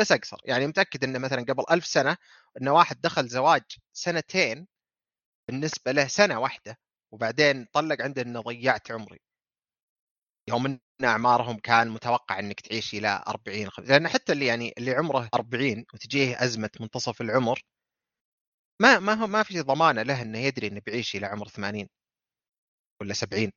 [0.00, 2.16] بس أقصر يعني متأكد إنه مثلا قبل ألف سنة
[2.62, 4.66] إنه واحد دخل زواج سنتين
[5.48, 6.78] بالنسبة له سنة واحدة
[7.12, 9.20] وبعدين طلق عنده إنه ضيعت عمري
[10.48, 13.86] يوم ان أعمارهم كان متوقع إنك تعيش إلى 40 خمس.
[13.88, 17.62] لأن حتى اللي يعني اللي عمره 40 وتجيه أزمة منتصف العمر
[18.82, 21.88] ما ما هو ما في ضمانة له إنه يدري إنه بيعيش إلى عمر 80
[23.00, 23.52] ولا 70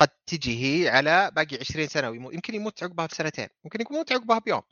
[0.00, 3.48] قد تجي هي على باقي 20 سنه ويموت يمكن يموت عقبها بسنتين.
[3.64, 4.62] ممكن يموت عقبها بيوم.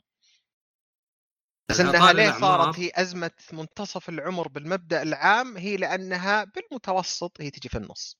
[1.69, 7.69] بس انها ليه صارت هي أزمة منتصف العمر بالمبدأ العام هي لأنها بالمتوسط هي تجي
[7.69, 8.17] في النص.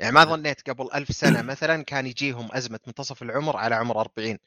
[0.00, 4.38] يعني ما ظنيت قبل ألف سنة مثلا كان يجيهم أزمة منتصف العمر على عمر 40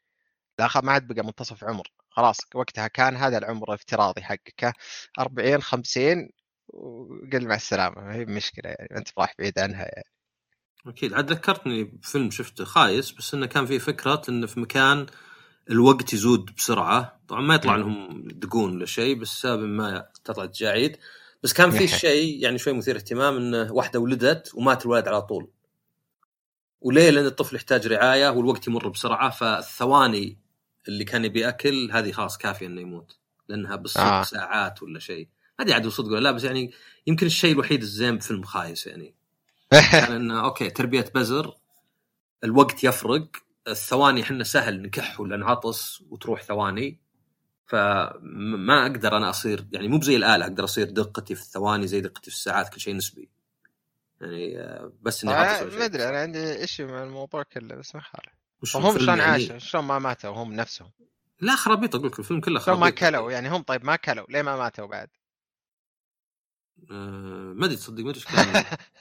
[0.60, 1.88] لا ما عاد بقى منتصف عمر.
[2.10, 4.74] خلاص وقتها كان هذا العمر الافتراضي حقك.
[5.20, 6.30] 40 50
[6.74, 10.12] وقل مع السلامة ما هي مشكلة يعني أنت راح بعيد عنها يعني.
[10.88, 15.06] أكيد عاد ذكرتني بفيلم شفته خايس بس إنه كان فيه فكرة إنه في مكان
[15.70, 17.22] الوقت يزود بسرعة.
[17.28, 20.98] طبعا ما يطلع لهم دقون ولا شيء بس سبب ما تطلع تجاعيد
[21.44, 25.50] بس كان في شيء يعني شوي مثير اهتمام إنه واحدة ولدت ومات الولد على طول.
[26.82, 30.38] وليه لأن الطفل يحتاج رعاية والوقت يمر بسرعة فالثواني
[30.88, 34.24] اللي كان يبي أكل هذه خلاص كافية إنه يموت لأنها بالصدق آه.
[34.24, 35.28] ساعات ولا شيء.
[35.62, 36.72] أدري عاد صدق ولا لا بس يعني
[37.08, 39.16] يمكن الشيء الوحيد الزين بفيلم خايس يعني.
[39.72, 41.56] كان إنه أوكي تربية بزر
[42.44, 43.28] الوقت يفرق
[43.68, 47.00] الثواني إحنا سهل نكح ولا نعطس وتروح ثواني.
[47.66, 52.32] فما أقدر أنا أصير يعني مو بزي الآلة أقدر أصير دقتي في الثواني زي دقتي
[52.32, 53.30] في الساعات كل شيء نسبي.
[54.22, 58.02] يعني آه، بس إني آه ما أدري أنا عندي إيش مع الموضوع كله بس ما
[58.02, 58.76] خالف.
[58.76, 59.22] هم شلون يعني...
[59.22, 60.92] عاشوا؟ شلون ما ماتوا؟ هم نفسهم.
[61.42, 64.42] لا خرابيط أقول لك الفيلم كله خرابيط ما كلوا؟ يعني هم طيب ما كلوا ليه
[64.42, 65.10] ما ماتوا بعد؟
[66.92, 68.24] آه ما أدري تصدق ما أدري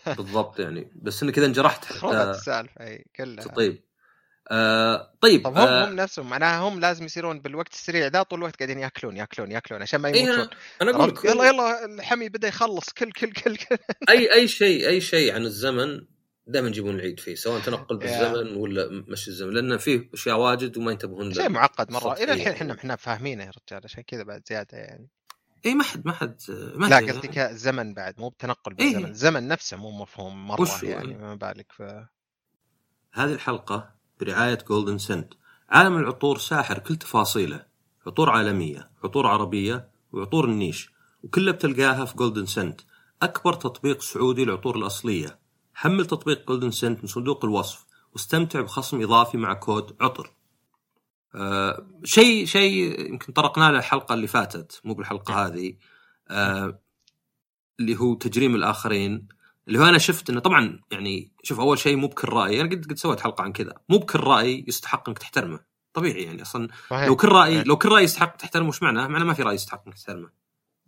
[0.16, 2.06] بالضبط يعني بس إنه كذا انجرحت حتى.
[2.30, 3.44] السالفة إي كلها.
[3.44, 3.82] طيب.
[4.50, 8.38] آه طيب طب هم آه هم نفسهم معناها هم لازم يصيرون بالوقت السريع ذا طول
[8.38, 10.40] الوقت قاعدين يأكلون يأكلون يأكلون عشان ما إيه، يموتون.
[10.40, 10.48] إيه
[10.82, 13.76] أنا أقول لك يلا يلا الحمي بدأ يخلص كل كل كل, كل.
[14.08, 16.06] اي أي شيء أي شيء عن الزمن
[16.46, 20.92] دائما يجيبون العيد فيه سواء تنقل بالزمن ولا مشي الزمن لأن فيه أشياء واجد وما
[20.92, 22.12] ينتبهون شيء معقد مرة.
[22.12, 25.08] إلى الحين إحنا إحنا فاهمينه يا رجال عشان كذا بعد زيادة يعني.
[25.66, 26.36] اي ما حد ما حد
[26.74, 29.04] ما لا قصدي الزمن بعد مو بتنقل بالزمن.
[29.04, 31.82] إيه؟ الزمن نفسه مو مفهوم مرة يعني ما بالك ف
[33.12, 35.34] هذه الحلقة برعاية Golden Scent
[35.68, 37.66] عالم العطور ساحر كل تفاصيله.
[38.06, 40.90] عطور عالمية عطور عربية وعطور ال niche
[41.22, 42.80] وكلها بتلقاها في Golden Scent
[43.22, 45.38] أكبر تطبيق سعودي للعطور الأصلية.
[45.74, 50.32] حمل تطبيق Golden Scent من صندوق الوصف واستمتع بخصم إضافي مع كود عطر.
[51.34, 55.74] آه شيء شيء يمكن طرقنا له الحلقة اللي فاتت مو بالحلقة هذه
[56.28, 56.80] آه
[57.80, 59.28] اللي هو تجريم الآخرين
[59.68, 62.84] اللي هو أنا شفت إنه طبعا يعني شوف أول شيء مو بكل رأي أنا قد
[62.84, 63.74] قد سويت حلقة عن كذا.
[63.88, 65.60] مو بكل رأي يستحق إنك تحترمه.
[65.94, 67.06] طبيعي يعني أصلا صحيح.
[67.06, 69.82] لو كل راي لو كل رأي يستحق تحترمه وش معناه؟ معناه ما في رأي يستحق
[69.86, 70.30] إنك تحترمه.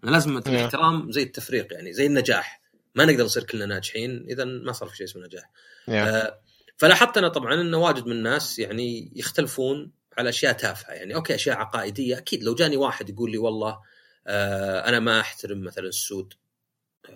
[0.03, 2.63] لازم الاحترام زي التفريق يعني زي النجاح.
[2.95, 5.51] ما نقدر نصير كلنا ناجحين اذا ما صار في شيء اسمه نجاح.
[5.89, 6.41] آه
[6.77, 11.15] فلاحظت أنا طبعا إنه واجد من الناس يعني يختلفون على أشياء تافهة يعني.
[11.15, 12.19] أوكي أشياء عقائدية.
[12.19, 13.81] أكيد لو جاني واحد يقول لي والله
[14.27, 16.35] آه أنا ما أحترم مثلا السود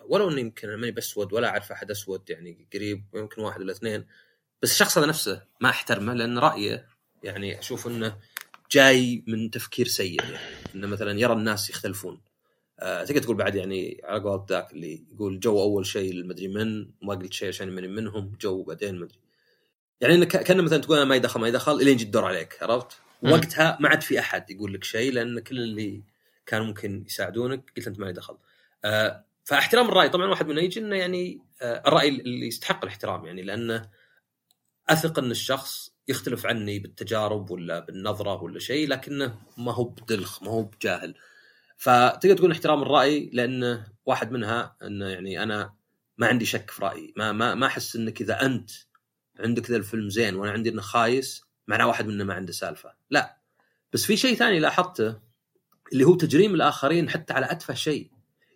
[0.09, 3.73] ولو اني يمكن أنا ماني بأسود ولا أعرف أحد أسود يعني قريب يمكن واحد ولا
[3.73, 4.07] اثنين
[4.63, 6.89] بس الشخص هذا نفسه ما أحترمه لأن رأيه
[7.23, 8.19] يعني أشوف إنه
[8.71, 10.37] جاي من تفكير سيء يعني.
[10.75, 12.21] إنه مثلا يرى الناس يختلفون.
[12.81, 16.91] آه تقدر تقول بعد يعني على قول ذاك اللي يقول جو أول شيء المدري من
[17.03, 19.26] ما قلت شيء عشان ماني منهم جو بعدين مدري.
[20.01, 23.01] يعني انك كان مثلا تقول أنا ما يدخل ما يدخل إلين يجي الدور عليك عرفت؟
[23.23, 23.33] مم.
[23.33, 26.03] وقتها ما عاد في أحد يقول لك شيء لأن كل اللي
[26.47, 28.37] كانوا ممكن يساعدونك قلت أنت ما لي دخل.
[28.85, 33.43] آه فاحترام الرأي طبعا واحد منه يجي انه يعني آه الرأي اللي يستحق الاحترام يعني
[33.43, 33.89] لأنه
[34.89, 40.51] أثق إن الشخص يختلف عني بالتجارب ولا بالنظرة ولا شيء لكنه ما هو بدلخ ما
[40.51, 41.15] هو بجاهل.
[41.77, 45.75] فتقدر تقول احترام الرأي لأنه واحد منها إنه يعني أنا
[46.19, 48.71] ما عندي شك في رأيي ما ما ما أحس إنك إذا أنت
[49.41, 52.95] عندك ذا الفيلم زين وأنا عندي انه خايس معناه واحد منا ما عنده سالفة.
[53.11, 53.37] لا.
[53.93, 55.21] بس في شيء ثاني لاحظته
[55.93, 58.11] اللي هو تجريم الآخرين حتى على أتفه شيء.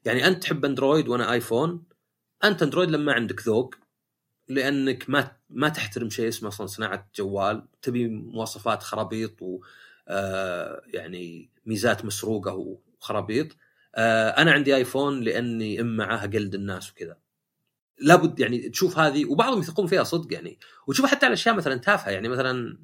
[0.04, 1.84] يعني أنت تحب أندرويد وأنا آيفون
[2.44, 3.74] أنت أندرويد لما عندك ذوق
[4.48, 7.66] لأنك ما ما تحترم شيء اسمه أصلا صناعة جوال.
[7.82, 9.60] تبي مواصفات خرابيط و
[10.08, 13.56] آه يعني ميزات مسروقة وخرابيط.
[13.94, 17.16] آه أنا عندي آيفون لأني ام معاه اقلد الناس وكذا.
[18.00, 20.58] لابد يعني تشوف هذه وبعضهم يثقون فيها صدق يعني.
[20.86, 22.78] وتشوف حتى على أشياء مثلا تافهة يعني مثلا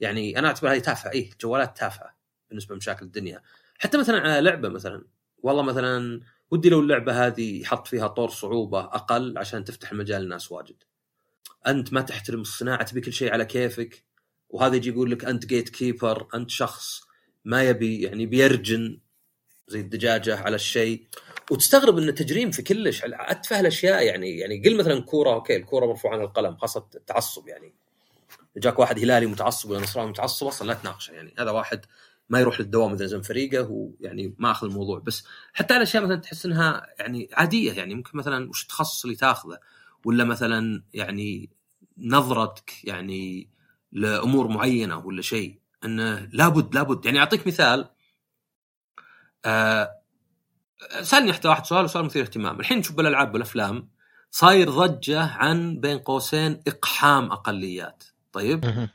[0.00, 2.14] يعني أنا أعتبر هذه تافهة اي جوالات تافهة
[2.48, 3.42] بالنسبة لمشاكل الدنيا.
[3.78, 5.04] حتى مثلا على لعبة مثلا
[5.38, 10.52] والله مثلا ودي لو اللعبة هذه يحط فيها طور صعوبة أقل عشان تفتح المجال للناس
[10.52, 10.76] واجد.
[11.66, 14.04] أنت ما تحترم الصناعة تبي كل شيء على كيفك
[14.48, 17.00] وهذا يجي يقول لك أنت gatekeeper أنت شخص
[17.44, 19.00] ما يبي يعني بيرجن
[19.68, 21.06] زي الدجاجة على الشيء.
[21.50, 25.86] وتستغرب انه تجريم في كلش على اتفه الأشياء يعني يعني قل مثلا كورة okay الكورة
[25.86, 27.74] مرفوعة عن القلم خاصة التعصب يعني.
[28.56, 31.34] جاك واحد هلالي متعصب ولا نصراوي متعصب أصلا لا تناقشه يعني.
[31.38, 31.86] هذا واحد
[32.28, 34.98] ما يروح للدوام مثلا زي فريقه ويعني ما أخذ الموضوع.
[34.98, 37.94] بس حتى على اشياء مثلا تحس إنها يعني عادية يعني.
[37.94, 39.58] ممكن مثلا وش التخصص اللي تاخذه؟
[40.04, 41.50] ولا مثلا يعني
[41.98, 43.48] نظرتك يعني
[43.92, 45.58] لأمور معينة ولا شيء.
[45.84, 47.06] إنه لابد لابد.
[47.06, 47.88] يعني أعطيك مثال
[49.44, 50.01] آه
[51.02, 53.88] سالني حتى واحد سؤال وسؤال مثير اهتمام الحين نشوف بالألعاب والأفلام
[54.30, 58.04] صاير ضجة عن بين قوسين إقحام أقليات.
[58.32, 58.88] طيب.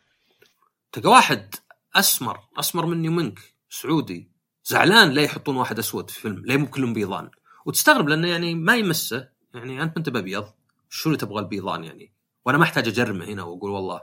[0.92, 1.56] تلقى واحد
[1.96, 4.30] أسمر أسمر مني ومنك سعودي
[4.66, 7.30] زعلان ليه يحطون واحد أسود في فيلم ليه مو كلهم بيضان.
[7.66, 9.30] وتستغرب لأنه يعني ما يمسه.
[9.54, 10.52] يعني أنت أنت بابيض
[10.90, 12.12] شو اللي تبغى البيضان يعني؟
[12.46, 14.02] وأنا ما أحتاج أجرمه هنا وأقول والله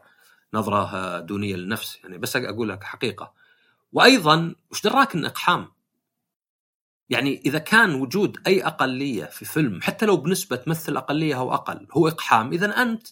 [0.55, 3.33] نظرة دونية للنفس يعني بس أقول لك حقيقة.
[3.93, 5.69] وأيضا وش دراك إن إقحام؟
[7.11, 11.87] يعني إذا كان وجود أي أقلية في فيلم حتى لو بنسبة تمثل أقلية أو أقل
[11.93, 12.53] هو إقحام.
[12.53, 13.09] اذا أنت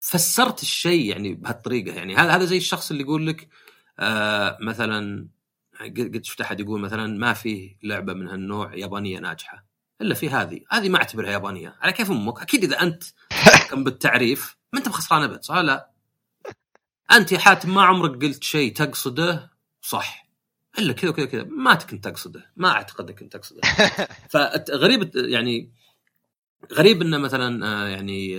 [0.00, 1.94] فسرت الشيء يعني بهالطريقة.
[1.94, 3.48] يعني هذا هذا زي الشخص اللي يقول لك
[3.98, 5.28] آه مثلا
[5.80, 9.64] قد شفت أحد يقول مثلا ما في لعبة من هالنوع يابانية ناجحة.
[10.00, 10.60] إلا في هذه.
[10.70, 11.76] هذه ما أعتبرها يابانية.
[11.80, 15.90] على كيف أمك؟ أكيد إذا أنت تحكم بالتعريف ما أنت بخسران ابد صح لا؟
[17.12, 19.50] أنت يا حاتم ما عمرك قلت شيء تقصده
[19.82, 20.26] صح.
[20.78, 23.60] إلا كذا وكذا كذا ما كنت تقصده ما أعتقد انك كنت تقصده
[24.32, 25.72] فغريب يعني
[26.72, 28.38] غريب إنه مثلا آه، يعني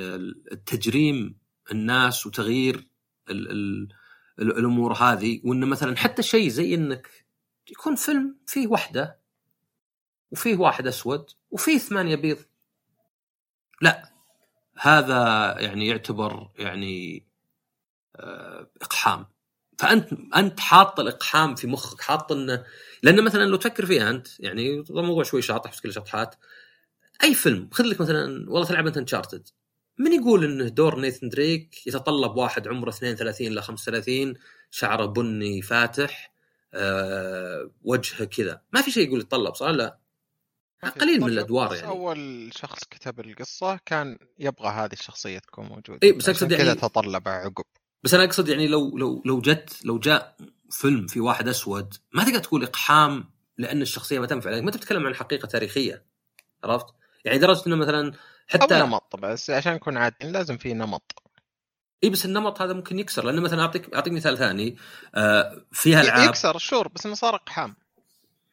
[0.51, 1.37] التجريم
[1.71, 2.87] الناس وتغيير
[3.29, 3.87] ال ال
[4.39, 7.09] ال الأمور هذه وإنه مثلا حتى شيء زي إنك
[7.71, 9.19] يكون فيلم فيه وحدة
[10.31, 12.37] وفيه واحد أسود وفيه ثمانية بيض
[13.81, 14.13] لا.
[14.79, 17.25] هذا يعني يعتبر يعني
[18.15, 19.25] آه، إقحام.
[19.83, 22.63] فأنت أنت حاط الإقحام في مخك حاط انه
[23.03, 26.35] لأن مثلا لو تفكر فيها أنت يعني هذا موضوع شوي شاطح بس كل شطحات
[27.23, 29.47] أي فيلم خذ لك مثلا والله تلعب أنت انشارتد
[29.97, 34.33] من يقول انه دور نيثن دريك يتطلب واحد عمره 32 إلى 35
[34.71, 36.33] شعره بني فاتح
[36.73, 38.61] أه وجهه كذا.
[38.73, 39.97] ما في شيء يقول يتطلب صح؟ لا.
[41.01, 41.87] قليل من الأدوار بس يعني.
[41.89, 45.99] أول شخص كتب القصة كان يبغى هذه الشخصية تكون موجودة.
[46.03, 47.63] إي، بس عشان أقصد كذا يعني- تطلب عقب.
[48.03, 50.37] بس أنا أقصد يعني لو لو لو جت لو جاء
[50.71, 54.63] فيلم في واحد أسود ما تقدر تقول إقحام لأن الشخصية ما تنفع لك.
[54.63, 56.05] ما تتكلم عن حقيقة تاريخية
[56.63, 56.85] عرفت؟
[57.25, 58.13] يعني درجة إنه مثلا
[58.47, 61.23] حتى نمط بس عشان نكون عادلين لازم في نمط.
[62.03, 63.25] إي بس النمط هذا ممكن يكسر.
[63.25, 64.77] لأنه مثلا أعطيك أعطيك مثال ثاني.
[65.15, 66.29] آه فيها العاب.
[66.29, 67.75] يكسر شور بس إنه صار إقحام.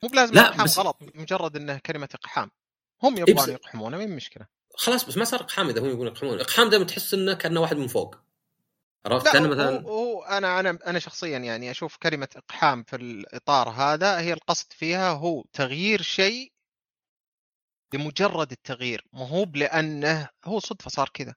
[0.03, 2.51] مو بلازم لا، إقحام بس- غلط مجرد إنه كلمة إقحام.
[3.03, 4.47] هم بس- يبغون يقحمونه ما مشكلة.
[4.75, 6.41] خلاص بس ما صار إقحام إذا هم يقولون يقحمون.
[6.41, 8.17] إقحام دائما تحس إنه كأنه واحد من فوق.
[9.07, 14.21] عرفت؟ هو, مثلا هو أنا أنا أنا شخصيا يعني أشوف كلمة إقحام في الإطار هذا
[14.21, 16.53] هي القصد فيها هو تغيير شيء
[17.95, 21.35] لمجرد التغيير ما هو لأنه هو صدفة صار كذا.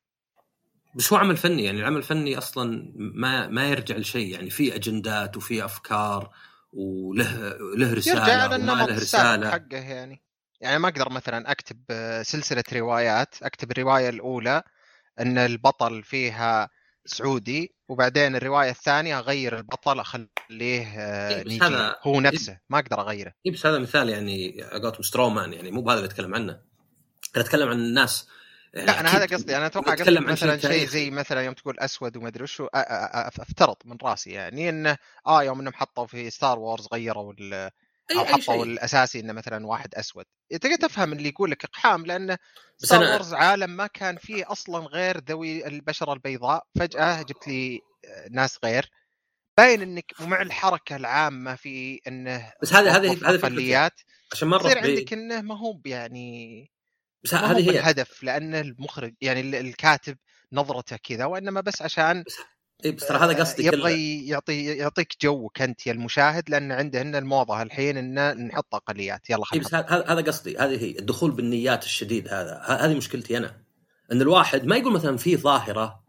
[0.95, 5.37] بس هو عمل فني يعني العمل الفني أصلا ما ما يرجع لشيء يعني في أجندات
[5.37, 6.33] وفي أفكار
[6.73, 9.51] وله له رسالة يرجع وما له رسالة.
[9.51, 10.23] حقه يعني.
[10.61, 14.63] يعني ما أقدر مثلا أكتب آه، سلسلة روايات أكتب الرواية الأولى
[15.19, 16.69] إن البطل فيها
[17.05, 20.27] سعودي وبعدين الرواية الثانية أغير البطل أخليه
[20.97, 25.34] آه، إيه، هذا- هو نفسه ما أقدر أغيره إيه بس هذا مثال يعني قولتهم straw
[25.34, 26.59] man يعني مو بهذا اللي اتكلم عنه
[27.35, 28.27] أنا اتكلم عن الناس
[28.73, 30.87] يعني لا أنا هذا قصدي أنا أتوقع قصدي مثلا شيء.
[30.87, 35.59] زي مثلا يوم تقول أسود وما أدري وشو أفترض من راسي يعني إنه آه يوم
[35.59, 37.71] إنهم حطوا في Star Wars غيروا ال-
[38.11, 38.63] أي- أو أي حطوا شيء.
[38.63, 40.25] الأساسي إنه مثلا واحد أسود.
[40.51, 42.27] تقدر تفهم اللي يقول لك إقحام لأن
[42.81, 46.63] بس Star أنا- Wars عالم ما كان فيه أصلا غير ذوي البشرة البيضاء.
[46.79, 48.89] فجأة جبت لي آه، ناس غير.
[49.57, 53.45] باين إنك مع الحركة العامة في إنه بس هذه هذه هذه فكرتي.
[53.45, 56.71] اقليات عشان ما يصير عندك إنه ما هو يعني
[57.23, 57.65] بس هذه هي.
[57.65, 60.17] بالهدف لأن المخرج يعني ال- الكاتب
[60.53, 62.23] نظرته كذا وإنما بس عشان
[62.85, 67.17] إيه بس ترى هذا قصدي يبغى يعطي يعطيك جوك أنت يا المشاهد لأن عنده هنا
[67.17, 71.31] الموضة الحين إن نحط اقليات يلا اي خلينا بس هذا هذا قصدي هذه هي الدخول
[71.31, 72.61] بالنيات الشديد هذا.
[72.67, 73.61] هذه مشكلتي أنا.
[74.11, 76.03] إن الواحد ما يقول مثلا في ظاهرة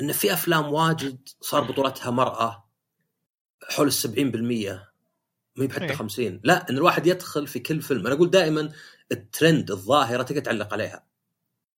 [0.00, 2.68] إن في أفلام واجد صار بطولتها مرأة
[3.70, 4.06] حول ال 70%
[5.56, 5.94] ما هي بحتى إيه.
[5.94, 8.06] 50 لا إن الواحد يدخل في كل فيلم.
[8.06, 8.72] أنا أقول دائما
[9.12, 11.06] الترند الظاهرة تقدر تعلق عليها.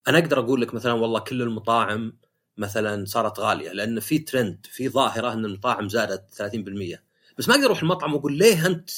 [0.09, 2.19] أنا أقدر أقول لك مثلا والله كل المطاعم
[2.59, 6.99] مثلا صارت غالية لأن في ترند في ظاهرة إن المطاعم زادت 30%
[7.39, 8.91] بس ما أقدر أروح المطعم وأقول ليه انت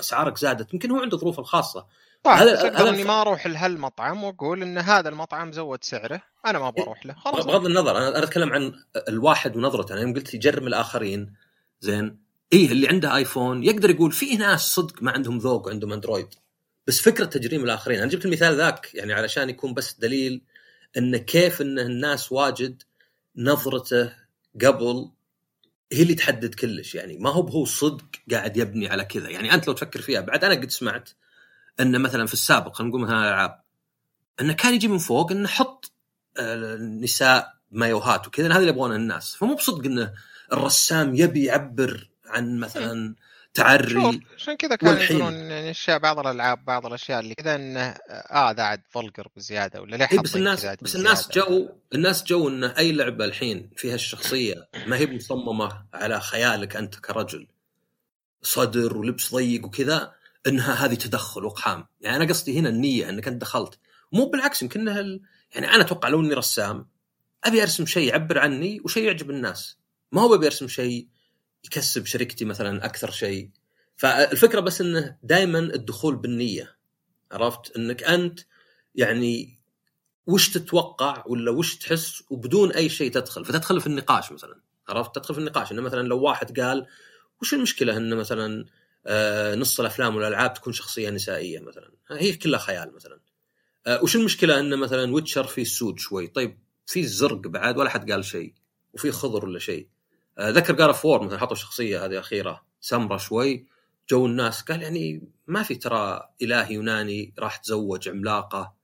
[0.00, 1.86] أسعارك زادت؟ يمكن هو عنده ظروفه الخاصة.
[2.22, 6.70] طيب أقدر هذا إني ما أروح لهالمطعم وأقول إن هذا المطعم زود سعره أنا ما
[6.70, 7.44] بروح له خلاص.
[7.44, 8.72] بغض النظر أنا أنا أتكلم عن
[9.08, 9.92] الواحد ونظرته.
[9.92, 11.34] أنا يوم قلت يجرم الآخرين
[11.80, 12.18] زين.
[12.52, 16.28] إيه اللي عنده آيفون يقدر يقول في ناس صدق ما عندهم ذوق وعندهم أندرويد.
[16.86, 17.98] بس فكرة تجريم الآخرين.
[17.98, 20.42] أنا جبت المثال ذاك يعني علشان يكون بس دليل
[20.98, 22.82] إن كيف إن الناس واجد
[23.36, 24.12] نظرته
[24.64, 25.10] قبل
[25.92, 26.94] هي اللي تحدد كلش.
[26.94, 29.28] يعني ما هو هو صدق قاعد يبني على كذا.
[29.28, 31.10] يعني أنت لو تفكر فيها بعد أنا قد سمعت
[31.80, 33.62] أن مثلا في السابق خلينا نقول مثلا الألعاب
[34.40, 35.92] انه كان يجي من فوق انه حط
[36.38, 39.34] آه، نساء مايوهات وكذا هذا اللي يبغونه الناس.
[39.34, 40.12] فمو بصدق انه
[40.52, 43.14] الرسام يبي يعبر عن مثلا
[43.56, 45.02] تعري عشان كذا كانوا.
[45.02, 49.80] يقولون يعني اشياء بعض الالعاب بعض الأشياء اللي كذا إنه آه ذا عاد vulgar بزيادة
[49.80, 53.94] ولا ليه إيه بس الناس بس الناس؟ جو الناس جو إن أي لعبة الحين فيها
[53.94, 57.46] الشخصية ما هي مصممة على خيالك أنت كرجل
[58.42, 60.12] صدر ولبس ضيق وكذا
[60.46, 63.78] إنها هذه تدخل واقحام يعني أنا قصدي هنا النية إنك أنت دخلت
[64.12, 65.22] مو بالعكس يمكن ال...
[65.54, 66.86] يعني أنا أتوقع لو إني رسام
[67.44, 69.76] أبي أرسم شيء يعبر عني وشيء يعجب الناس
[70.12, 71.08] ما هو أبي أرسم شيء
[71.64, 73.50] يكسب شركتي مثلا أكثر شيء.
[73.96, 76.76] فالفكرة بس إنه دائما الدخول بالنية
[77.32, 78.40] عرفت؟ إنك أنت
[78.94, 79.58] يعني
[80.26, 85.34] وش تتوقع ولا وش تحس وبدون أي شيء تدخل؟ فتدخل في النقاش مثلا عرفت؟ تدخل
[85.34, 85.72] في النقاش.
[85.72, 86.86] إنه مثلا لو واحد قال
[87.42, 88.66] وش المشكلة ان مثلا
[89.06, 93.20] آه، نص الأفلام والألعاب تكون شخصية نسائية مثلا؟ هي كلها خيال مثلا.
[93.86, 98.10] آه، وش المشكلة ان مثلا Witcher فيه سود شوي؟ طيب في الزرق بعد ولا حد
[98.10, 98.54] قال شيء؟
[98.92, 99.88] وفي خضر ولا شيء؟
[100.40, 103.66] ذكر God of War مثلا حطوا الشخصيه هذه الأخيرة سمره شوي
[104.10, 108.74] جو الناس قال يعني ما في ترى اله يوناني راح تزوج عملاقة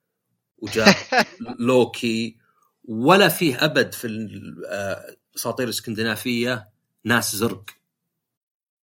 [0.58, 0.96] وجاء
[1.68, 2.36] لوكي
[2.84, 6.68] ولا فيه أبد في ال- آه، الاساطير الإسكندنافية
[7.04, 7.64] ناس زرق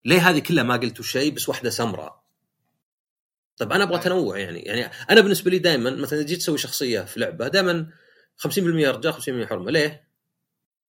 [0.04, 2.24] ليه هذه كلها ما قلتوا شيء بس واحدة سمراء
[3.56, 4.04] طيب أنا أبغى طيب.
[4.04, 7.90] تنوع يعني يعني أنا بالنسبة لي دائما مثلا جيت تسوي شخصية في لعبة دائما
[8.46, 10.07] 50% رجال 50% حرمة ليه؟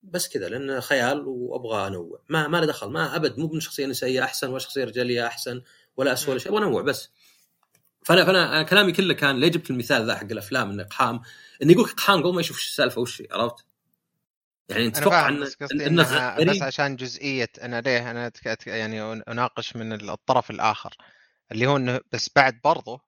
[0.04, 2.22] بس كذا لأن خيال وأبغى أنوع.
[2.30, 5.62] ما ما له دخل ما أبد مو من شخصية نسائية أحسن ولا شخصية رجالية أحسن
[5.98, 7.10] ولا اسوء ولا شيء أبغى أنوع بس.
[8.06, 11.22] فأنا فأنا كلامي كله كان ليه جبت المثال ذا حق الأفلام إنه اقحام
[11.62, 13.66] إنه يقول اقحام قبل ما يشوف السالفة وش هي عرفت؟
[14.70, 18.32] يعني انت تتوقع إن إنه بس عشان جزئية أنا ليه أنا
[18.68, 20.96] يعني أناقش من الطرف الآخر
[21.52, 23.02] اللي هو إنه بس بعد برضه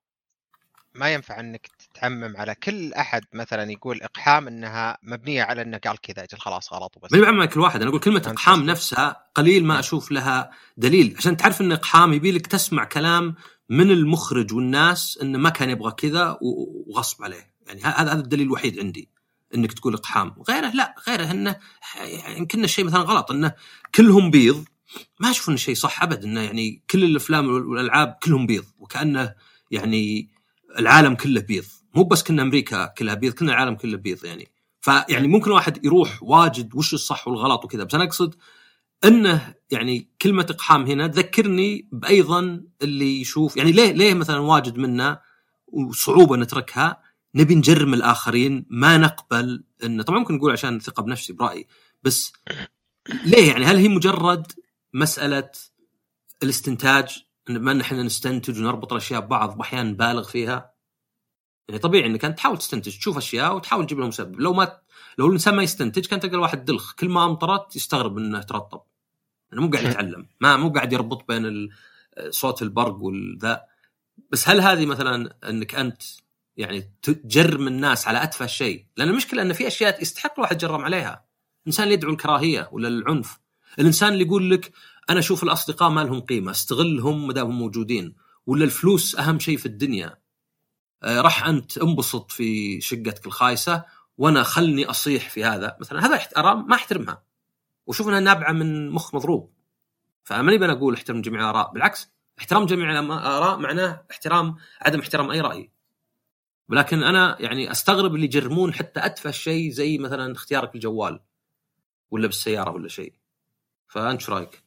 [0.94, 6.00] ما ينفع إنك تعمم على كل أحد مثلا يقول إقحام إنها مبنية على إنه قال
[6.00, 7.12] كذا أجل خلاص غلط وبس.
[7.12, 11.14] ما يبعد مع كل واحد أنا أقول كلمة إقحام؟ نفسها قليل ما أشوف لها دليل
[11.18, 13.34] عشان تعرف إن إقحام يبي لك تسمع كلام
[13.68, 16.38] من المخرج والناس انه ما كان يبغى كذا
[16.88, 17.52] وغصب عليه.
[17.66, 19.08] يعني هذا هذا الدليل الوحيد عندي
[19.54, 20.34] إنك تقول إقحام.
[20.48, 21.56] غيره لا غيره إنه
[21.96, 23.54] يعني يمكن الشيء مثلا غلط إنه
[23.94, 24.64] كلهم بيض.
[25.20, 29.34] ما أشوف إنه شيء صح ابدا إنه يعني كل الأفلام والألعاب كلهم بيض وكأنه
[29.70, 30.30] يعني
[30.78, 31.64] العالم كله بيض.
[31.94, 34.48] مو بس كنا أمريكا كلها بيض كنا العالم كله بيض يعني.
[34.80, 38.34] فيعني ممكن واحد يروح واجد وش الصح والغلط وكذا بس أنا أقصد
[39.04, 45.20] إنه يعني كلمة إقحام هنا تذكرني بايضا اللي يشوف يعني ليه ليه مثلا واجد منا
[45.66, 47.02] وصعوبة نتركها؟
[47.34, 51.66] نبي نجرم الآخرين ما نقبل انه طبعا ممكن نقول عشان ثقة بنفسي برأيي
[52.02, 52.32] بس
[53.24, 54.52] ليه يعني؟ هل هي مجرد
[54.94, 55.50] مسألة
[56.42, 60.71] الاستنتاج؟ إن بما إن إحنا نستنتج ونربط الأشياء ببعض واحيانا نبالغ فيها؟
[61.68, 64.78] يعني طبيعي إنك أنت تحاول تستنتج تشوف أشياء وتحاول تجيب لها مسبب لو ما
[65.18, 66.92] لو الإنسان ما يستنتج كان تلقى الواحد دلخ.
[66.92, 68.80] كل ما أمطرت يستغرب إنه ترطب.
[69.52, 70.26] انه مو قاعد يتعلم.
[70.40, 71.68] ما مو قاعد يربط بين
[72.30, 73.62] صوت البرق والذا.
[74.30, 76.02] بس هل هذه مثلا إنك أنت
[76.56, 81.24] يعني تجرم الناس على أتفه شيء؟ لأن المشكلة إن في أشياء يستحق الواحد يجرم عليها.
[81.62, 83.40] الانسان اللي يدعو الكراهية ولا العنف.
[83.78, 84.72] الإنسان اللي يقول لك
[85.10, 88.14] أنا أشوف الأصدقاء ما لهم قيمة أستغلهم ما دامهم موجودين.
[88.46, 90.21] ولا الفلوس أهم شيء في الدنيا.
[91.04, 93.84] راح أنت انبسط في شقتك الخايسة
[94.18, 95.76] وأنا خلني أصيح في هذا.
[95.80, 97.22] مثلا هذا اراء ما أحترمها.
[97.86, 99.52] وشوف إنها نابعة من مخ مضروب.
[100.24, 105.40] فماني بنا أقول احترم جميع الاراء بالعكس احترام جميع الاراء معناه احترام عدم احترام أي
[105.40, 105.70] رأي.
[106.68, 111.20] ولكن أنا يعني أستغرب اللي يجرمون حتى أتفه شيء زي مثلا اختيارك الجوال
[112.10, 113.14] ولا بالسيارة ولا شيء.
[113.88, 114.62] فأنت شو رأيك؟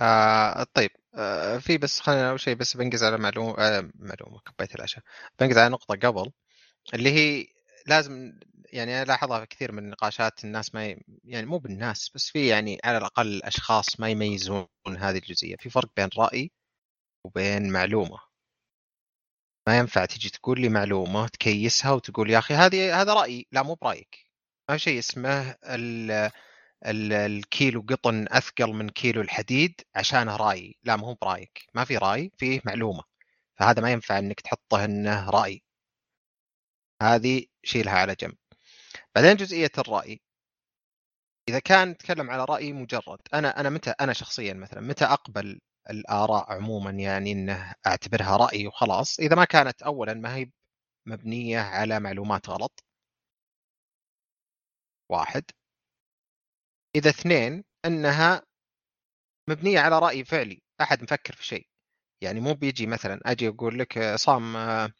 [0.00, 0.90] آه طيب.
[1.16, 5.04] آه في بس خلينا اول شيء بس بنقز على معلومه آه معلومة كبايه العشاء
[5.40, 6.32] بنقز على نقطة قبل
[6.94, 7.46] اللي هي
[7.86, 8.32] لازم
[8.72, 11.00] يعني أنا لاحظها في كثير من النقاشات الناس ما ي...
[11.24, 14.66] يعني مو بالناس بس في يعني على الأقل الاشخاص ما يميزون
[14.98, 15.56] هذه الجزئية.
[15.56, 16.50] في فرق بين رأي
[17.24, 18.18] وبين معلومة.
[19.68, 23.46] ما ينفع تجي تقول لي معلومة تكيسها وتقول يا أخي هذه هذا رأيي.
[23.52, 24.26] لا مو برأيك.
[24.70, 25.56] ما في شيء اسمه.
[26.84, 31.66] الكيلو قطن أثقل من كيلو الحديد عشانه رايي لا مو برأيك.
[31.74, 33.02] ما في رأي فيه معلومة.
[33.58, 35.62] فهذا ما ينفع إنك تحطه إنه رأي.
[37.02, 38.36] هذه شيلها على جنب.
[39.14, 40.20] بعدين جزئية الرأي.
[41.48, 45.60] إذا كان نتكلم على رأي مجرد أنا أنا متى أنا شخصيا مثلا متى أقبل
[45.90, 50.50] الآراء عموما يعني إنه أعتبرها رأي وخلاص؟ إذا ما كانت اولا ما هي
[51.06, 52.84] مبنية على معلومات غلط.
[55.08, 55.44] واحد.
[56.96, 58.42] إذا اثنين أنها
[59.50, 61.66] مبنية على رأي فعلي أحد مفكر في شيء.
[62.24, 64.92] يعني مو بيجي مثلا أجي أقول لك آه، صام آه،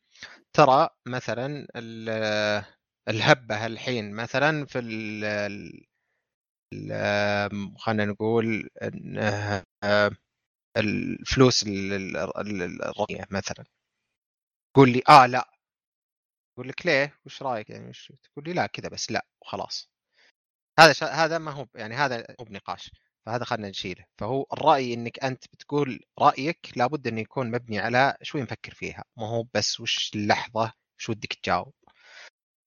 [0.53, 1.69] ترى مثلا
[2.11, 2.67] آه،
[3.09, 5.25] الهبة الحين مثلا في ال
[7.79, 10.11] خلينا نقول انه آه،
[10.79, 12.17] الفلوس ال- ال-
[12.63, 13.65] ال- الرقمية مثلا.
[14.75, 15.49] تقول لي آه لا.
[16.59, 19.91] أقول لك ليه؟ وش رأيك؟ يعني وش تقول لي لا كذا بس لا وخلاص.
[20.79, 21.07] هذا شا...
[21.07, 22.91] هذا ما هو يعني هذا مو بنقاش
[23.27, 24.05] فهذا خلينا نشيله.
[24.19, 29.05] فهو الرأي إنك أنت بتقول رأيك لابد إنه يكون مبني على شوي مفكر فيها.
[29.17, 31.75] ما هو بس وش اللحظة وش ودك تجاوب؟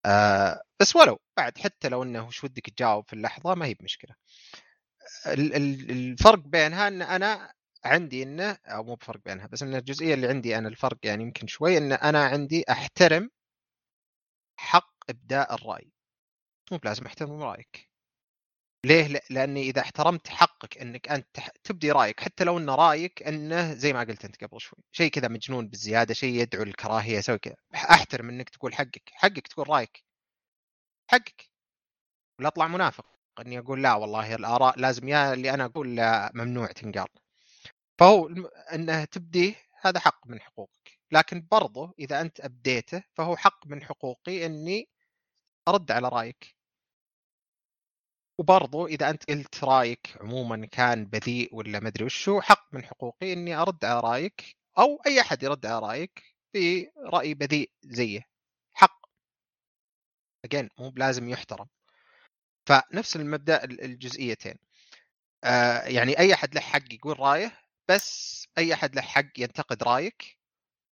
[0.06, 4.16] آه بس ولو بعد حتى لو إنه وش ودك تجاوب في اللحظة ما هي بمشكلة.
[5.28, 7.54] ال- ال- الفرق بينها إن أنا
[7.86, 11.48] عندي إنه أو مو بفرق بينها بس إن الجزئية اللي عندي أنا الفرق يعني يمكن
[11.48, 13.30] شوي إن أنا عندي أحترم
[14.60, 15.92] حق إبداء الرأي.
[16.72, 17.89] مو بلازم أحترم رأيك.
[18.86, 23.94] ليه؟ لاني إذا احترمت حقك إنك أنت تبدي رأيك حتى لو إن رأيك إنه زي
[23.94, 28.30] ما قلت أنت قبل شوي، شيء كذا مجنون بالزيادة، شيء يدعو للكراهية، سوي كذا، أحترم
[28.30, 30.04] إنك تقول حقك، حقك تقول رأيك.
[31.08, 31.50] حقك.
[32.40, 33.06] ولا أطلع منافق
[33.40, 37.08] إني أقول لا والله الآراء لازم يا اللي أنا أقول لا ممنوع تنقال.
[38.00, 38.30] فهو
[38.74, 44.46] إنه تبديه هذا حق من حقوقك، لكن برضه إذا أنت أبديته فهو حق من حقوقي
[44.46, 44.90] إني
[45.68, 46.56] أرد على رأيك.
[48.40, 53.56] وبرضو إذا أنت قلت رأيك عموما كان بذيء ولا مدري وشو حق من حقوقي إني
[53.56, 56.24] أرد على رأيك أو أي أحد يرد على رأيك
[56.54, 58.22] في راي بذيء زيه.
[58.74, 59.02] حق.
[60.46, 61.68] اجين مو بلازم يحترم.
[62.68, 64.56] فنفس المبدأ ال- الجزئيتين.
[65.44, 67.60] آه يعني أي أحد له حق يقول رأيه
[67.90, 70.39] بس أي أحد له حق ينتقد رأيك.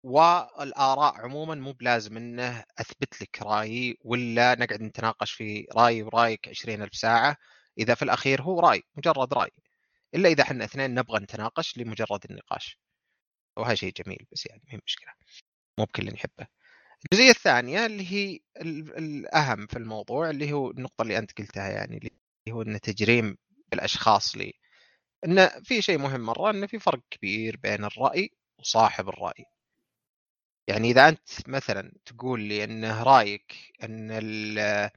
[0.08, 6.96] والآراء عموما مو بلازم إنه أثبت لك رأيي ولا نقعد نتناقش في رايي ورايك 20000
[6.96, 7.38] ساعة.
[7.78, 9.52] إذا في الأخير هو رأي مجرد رأي.
[10.16, 12.80] إلا إذا إحنا اثنين نبغى نتناقش لمجرد النقاش.
[13.58, 15.12] وهذا شيء جميل بس يعني ما هي مشكلة.
[15.80, 16.48] مو بكل نحبه.
[17.06, 21.98] الجزئية الثانية اللي هي ال- الأهم في الموضوع اللي هو النقطة اللي أنت قلتها يعني
[21.98, 22.12] اللي
[22.52, 23.38] هو ان تجريم
[23.74, 24.54] الأشخاص لي.
[25.26, 28.30] ان في شيء مهم مرة ان في فرق كبير بين الرأي
[28.60, 29.46] وصاحب الرأي.
[30.70, 34.90] يعني إذا أنت مثلا تقول لي انه رأيك إن ال-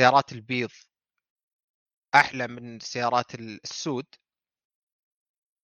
[0.00, 0.70] سيارات البيض
[2.14, 4.06] أحلى من سيارات السود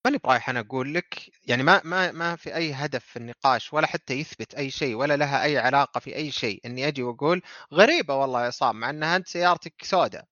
[0.06, 3.86] ماني برايح أنا أقول لك يعني ما ما ما في أي هدف في النقاش ولا
[3.86, 7.42] حتى يثبت أي شيء ولا لها أي علاقة في أي شيء إني أجي وأقول
[7.74, 10.24] غريبة والله يا عصام مع إنها أنت سيارتك سوداء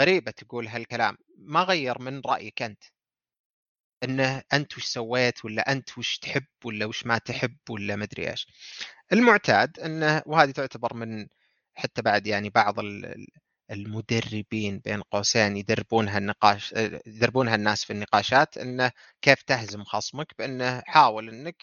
[0.00, 2.84] غريبة تقول هالكلام ما غير من رأيك أنت.
[4.06, 8.46] إنه أنت وش سويت ولا أنت وش تحب ولا وش ما تحب ولا مدري إيش
[9.12, 11.26] المعتاد إنه وهذه تعتبر من
[11.74, 13.26] حتى بعد يعني بعض ال- ال-
[13.70, 16.72] المدربين بين قوسين يدربونها النقاش
[17.06, 18.92] يدربونها الناس في النقاشات إنه
[19.22, 21.62] كيف تهزم خصمك بإنه حاول إنك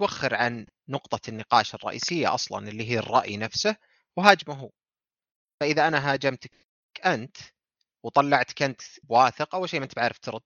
[0.00, 3.76] توخر عن نقطة النقاش الرئيسية أصلا اللي هي الرأي نفسه
[4.16, 4.70] وهاجمه هو.
[5.60, 6.50] فإذا أنا هاجمتك
[7.06, 7.36] أنت
[8.04, 10.42] وطلعتك أنت واثق أول شيء ما أنت بعرف ترد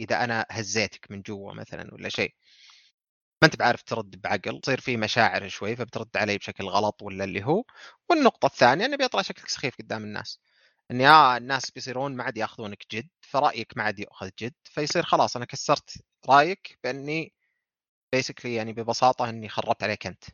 [0.00, 2.34] إذا أنا هزيتك من جوا مثلا ولا شيء.
[3.42, 7.44] ما أنت بعرف ترد بعقل تصير في مشاعر شوي فبترد علي بشكل غلط ولا اللي
[7.44, 7.64] هو.
[8.10, 10.40] والنقطة الثانية انه بيطلع شكلك سخيف قدام الناس.
[10.90, 15.36] اني آه الناس بيصيرون ما عاد يأخذونك جد فرأيك ما عاد يؤخذ جد فيصير خلاص
[15.36, 15.94] أنا كسرت
[16.28, 17.32] رأيك بأني
[18.12, 20.24] بيسكلي يعني ببساطة إني خربت عليك أنت.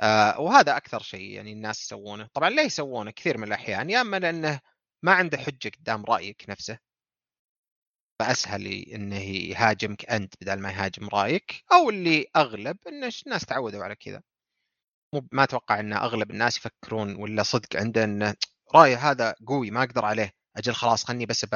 [0.00, 2.28] آه وهذا أكثر شيء يعني الناس يسوونه.
[2.34, 3.90] طبعا ليه يسوونه؟ كثير من الأحيان.
[3.90, 4.60] يا إما لأنه
[5.02, 6.78] ما عنده حجة قدام رأيك نفسه.
[8.18, 13.94] فأسهل انه يهاجمك أنت بدل ما يهاجم رأيك أو اللي أغلب إن الناس تعودوا على
[13.96, 14.22] كذا.
[15.14, 18.34] مو ما أتوقع إن أغلب الناس يفكرون ولا صدق عنده انه
[18.74, 20.32] رأيه هذا قوي ما أقدر عليه.
[20.56, 21.46] أجل خلاص خلني بس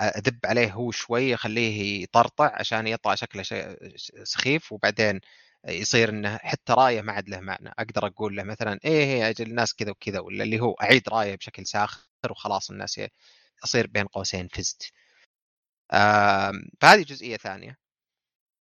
[0.00, 3.42] أذب عليه هو شوي أخليه يطرطع عشان يطلع شكله
[4.24, 5.20] سخيف وبعدين
[5.68, 7.68] يصير إنه حتى رأيه ما عاد له معنى.
[7.78, 11.36] أقدر أقول له مثلا إيه هي أجل الناس كذا وكذا ولا اللي هو أعيد رأيه
[11.36, 13.00] بشكل ساخر وخلاص الناس
[13.64, 14.92] يصير بين قوسين فزت.
[16.80, 17.78] فهذه جزئية ثانية.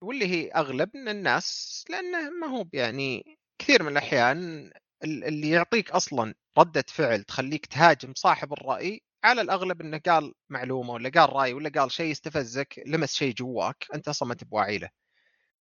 [0.02, 4.70] واللي هي أغلب من الناس لأنه ما هو يعني كثير من الأحيان
[5.04, 11.08] اللي يعطيك أصلا ردة فعل تخليك تهاجم صاحب الرأي على الأغلب إنه قال معلومة ولا
[11.10, 14.90] قال رأي ولا قال شيء استفزك لمس شيء جواك أنت أصلا ما انت بواعي له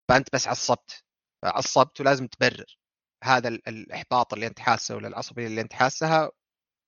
[0.08, 1.04] فأنت بس عصبت
[1.44, 2.78] عصبت ولازم تبرر
[3.24, 6.30] هذا الإحباط اللي أنت حاسه ولا العصبية اللي أنت حاسها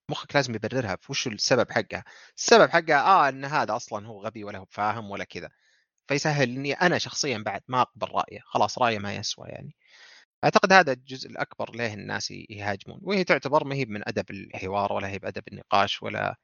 [0.09, 2.05] مخك لازم يبررها وش السبب حقها.
[2.37, 5.51] السبب حقها آه إن هذا أصلا هو غبي ولا هو فاهم ولا كذا.
[6.09, 8.41] فيسهل إني أنا شخصيا بعد ما أقبل رأيه.
[8.45, 9.77] خلاص رأيه ما يسوى يعني.
[10.45, 13.01] أعتقد هذا الجزء الأكبر ليه الناس يهاجمون.
[13.03, 16.37] وهي تعتبر ما هي من أدب الحوار ولا هي بأدب النقاش ولا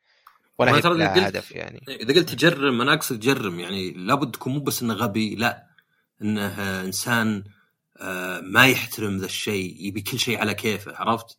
[0.59, 1.81] ولا هي هدف يعني.
[1.89, 3.61] إذا قلت جرم أنا أقصد جرم.
[3.61, 5.67] يعني لابد تكون مو بس إنه غبي لا.
[6.23, 7.45] إنه إنسان
[8.01, 11.39] آه، ما يحترم ذا الشيء يبي كل شيء على كيفه عرفت؟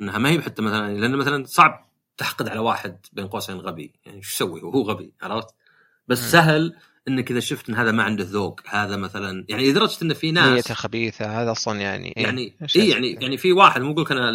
[0.00, 1.86] إنها ما هي حتى مثلا لأن مثلا صعب
[2.16, 5.54] تحقد على واحد بين قوسين غبي يعني شو يسوي وهو غبي عرفت؟
[6.08, 6.26] بس م.
[6.26, 6.76] سهل
[7.08, 10.48] إنك إذا شفت إن هذا ما عنده ذوق هذا مثلا يعني لدرجه إنه في ناس
[10.48, 14.12] نيته خبيثة هذا أصلا يعني إيه؟ يعني اي يعني يعني في واحد مو أقول لك
[14.12, 14.30] أنا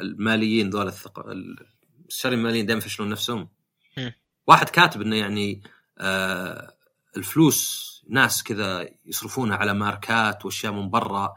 [0.00, 1.26] الماليين ذول الثق...
[1.28, 3.48] المستشارين الماليين دائما يفشلون نفسهم
[3.98, 4.10] م.
[4.46, 5.62] واحد كاتب إنه يعني
[5.98, 6.74] آه
[7.16, 11.34] الفلوس ناس كذا يصرفونها على ماركات وأشياء من برا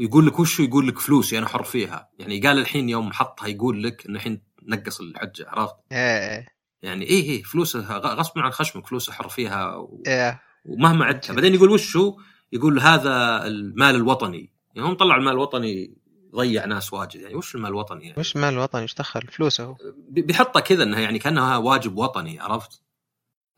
[0.00, 3.82] يقول لك وش يقول لك فلوسي أنا حر فيها؟ يعني قال الحين يوم حطها يقول
[3.82, 6.46] لك انه الحين نقص الحجة عرفت؟ إيه
[6.82, 10.02] يعني إيه إيه فلوسه غصب عن خشمك فلوسه حر فيها و...
[10.06, 10.42] إيه.
[10.64, 12.16] ومهما عدتها بعدين يقول وشو؟
[12.52, 14.52] يقول هذا المال الوطني.
[14.74, 15.96] يعني هم طلعوا المال الوطني
[16.34, 17.20] ضيع ناس واجد.
[17.20, 19.76] يعني وش المال الوطني يعني؟ وش المال الوطني؟ إيش دخل؟ فلوسه
[20.08, 22.82] بيحطها كذا إنها يعني كأنها واجب وطني عرفت؟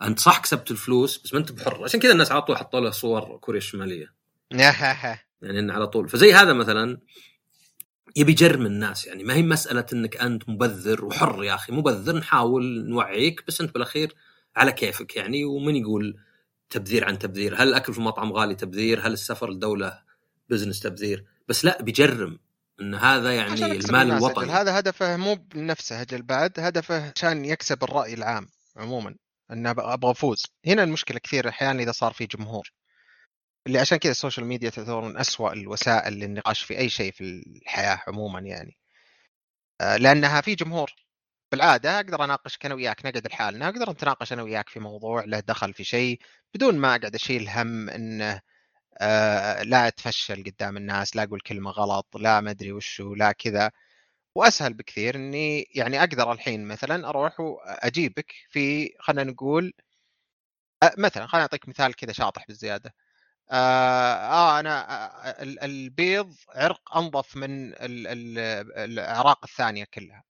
[0.03, 1.85] أنت صح كسبت الفلوس بس ما أنت بحر.
[1.85, 4.15] عشان كذا الناس على طول حطوا له صور كوريا الشمالية.
[5.43, 6.09] يعني إنه على طول.
[6.09, 6.99] فزي هذا مثلا
[8.17, 9.07] يبي جرم الناس.
[9.07, 11.73] يعني ما هي مسألة إنك أنت مبذر وحر يا أخي.
[11.73, 14.15] مبذر نحاول نوعيك بس أنت بالأخير
[14.57, 15.45] على كيفك يعني.
[15.45, 16.19] ومن يقول
[16.71, 17.55] تبذير عن تبذير.
[17.55, 20.03] هل الأكل في المطعم غالي تبذير؟ هل السفر لدولة
[20.49, 22.39] business تبذير؟ بس لا بيجرم
[22.81, 24.51] إن هذا يعني المال الوطني.
[24.51, 26.23] هذا هدفه مو بنفسه أجل.
[26.23, 29.15] بعد هدفه عشان يكسب الرأي العام عموما.
[29.51, 30.43] إنه أبغى أفوز.
[30.67, 32.73] هنا المشكلة كثير أحيانا إذا صار في جمهور.
[33.67, 37.21] اللي عشان كذا ال social media تعتبر من أسوأ الوسائل للنقاش في أي شيء في
[37.25, 38.77] الحياة عموما يعني.
[39.81, 40.91] آه، لأنها في جمهور.
[41.53, 45.75] بالعادة أقدر أناقشك أنا وياك نقعد لحالنا أقدر نتناقش أنا وياك في موضوع له دخل
[45.75, 46.21] في شيء
[46.55, 48.41] بدون ما أقعد أشيل هم أنه
[49.01, 53.71] آه، لا أتفشل قدام الناس لا أقول كلمة غلط لا ما أدري وشو لا كذا.
[54.37, 59.75] وأسهل بكثير أني يعني أقدر الحين مثلا أروح وأجيبك في خلينا نقول
[60.83, 62.95] آه، مثلا خلينا أعطيك مثال كذا شاطح بالزيادة.
[63.51, 64.87] آه, آه أنا
[65.29, 67.73] آه البيض عرق أنظف من
[68.77, 70.25] الأعراق الثانية كلها.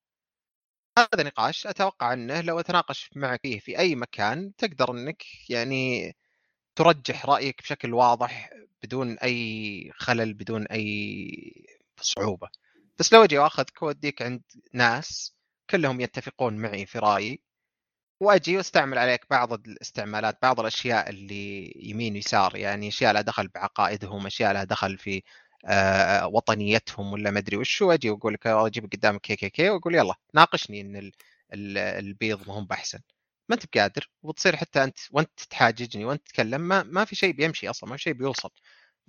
[0.99, 6.13] هذا نقاش أتوقع أنه لو أتناقش معك فيه في أي مكان تقدر أنك يعني
[6.77, 8.51] ترجح رأيك بشكل واضح
[8.83, 11.67] بدون أي خلل بدون أي
[12.01, 12.49] صعوبة.
[12.99, 14.43] بس لو أجي وأخذك واديك عند
[14.75, 15.35] ناس
[15.71, 17.43] كلهم يتفقون معي في رأيي
[18.23, 24.27] واجي واستعمل عليك بعض الاستعمالات بعض الأشياء اللي يمين يسار يعني أشياء لها دخل بعقائدهم
[24.27, 25.23] أشياء لها دخل في
[25.67, 29.95] آه، وطنيتهم ولا ما أدري وش واجي وأقول لك أجيب قدامك كي كي كي وأقول
[29.95, 31.13] يلا ناقشني إن
[31.55, 32.99] البيض ما هم بأحسن.
[33.49, 37.71] ما أنت بقادر وبتصير حتى أنت وأنت تحاججني وأنت تتكلم ما, ما في شيء بيمشي
[37.71, 38.51] أصلا ما في شيء بيوصل.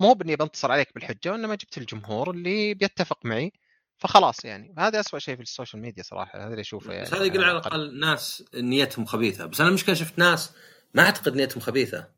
[0.00, 3.52] مو بإني بنتصر عليك بالحجة وإنما جبت الجمهور اللي بيتفق معي.
[4.04, 4.74] فخلاص يعني.
[4.78, 7.44] هذا أسوأ شيء في ال social media صراحة هذا اللي أشوفه يعني بس هذا يقول
[7.44, 9.46] على الأقل ناس نيتهم خبيثة.
[9.46, 10.50] بس أنا المشكلة شفت ناس
[10.94, 12.08] ما أعتقد نيتهم خبيثة.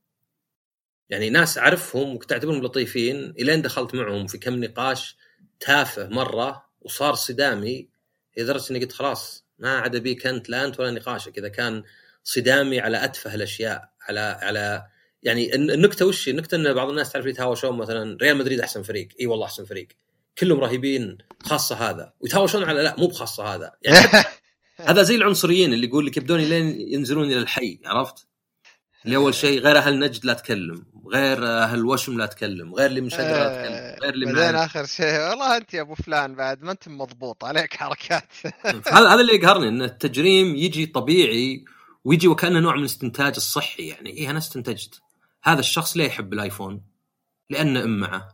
[1.10, 5.16] يعني ناس أعرفهم وكنت اعتبرهم لطيفين إلين دخلت معهم في كم نقاش
[5.60, 7.88] تافه مرة وصار صدامي
[8.36, 11.38] لدرجة إني قلت خلاص ما عاد ابيك أنت لا أنت ولا نقاشك.
[11.38, 11.82] إذا كان
[12.24, 14.86] صدامي على أتفه الأشياء على على
[15.22, 19.08] يعني النكتة وش النكتة إن بعض الناس تعرف يتهاوشون مثلا ريال مدريد أحسن فريق.
[19.20, 19.88] إي والله أحسن فريق.
[20.38, 22.12] كلهم رهيبين خاصة هذا.
[22.20, 23.72] ويتهاوشون على لا مو بخاصة هذا.
[23.82, 24.24] يعني
[24.88, 28.26] هذا زي العنصريين اللي يقول لك يبدون لين ينزلون إلى الحي عرفت؟
[29.04, 33.00] اللي أول شيء غير أهل نجد لا تكلم غير أهل وشم لا تكلم غير اللي
[33.00, 36.34] من شجرة لا تكلم غير اللي من بعدين آخر شيء والله أنت يا أبو فلان
[36.34, 38.32] بعد ما أنت مضبوط عليك حركات.
[38.92, 41.64] هذا هذا اللي يقهرني إن التجريم يجي طبيعي
[42.04, 45.00] ويجي وكأنه نوع من الاستنتاج الصحي يعني إيه أنا استنتجت.
[45.42, 46.82] هذا الشخص ليه يحب الآيفون؟
[47.50, 48.28] لأنه إم معه.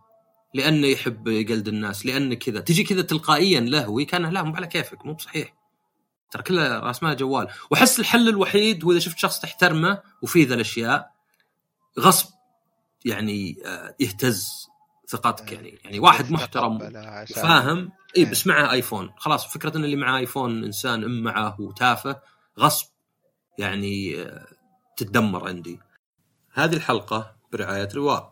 [0.55, 2.61] لأنه يحب يقلد الناس لأنه كذا.
[2.61, 5.55] تجي كذا تلقائيا لهوي كان لا مو على كيفك مو بصحيح.
[6.31, 7.49] ترى كله راس مال جوال.
[7.71, 11.13] واحس الحل الوحيد هو إذا شفت شخص تحترمه وفيه ذا الأشياء
[11.99, 12.29] غصب
[13.05, 14.69] يعني آه، يهتز
[15.09, 15.79] ثقتك يعني.
[15.85, 16.79] يعني واحد محترم
[17.27, 19.11] فاهم اي بس معه آيفون.
[19.17, 22.21] خلاص فكرة إن اللي معه آيفون إنسان أم معه وتافه
[22.59, 22.87] غصب
[23.59, 24.47] يعني آه،
[24.97, 25.81] تتدمر عندي.
[26.53, 28.32] هذه الحلقة برعاية رواء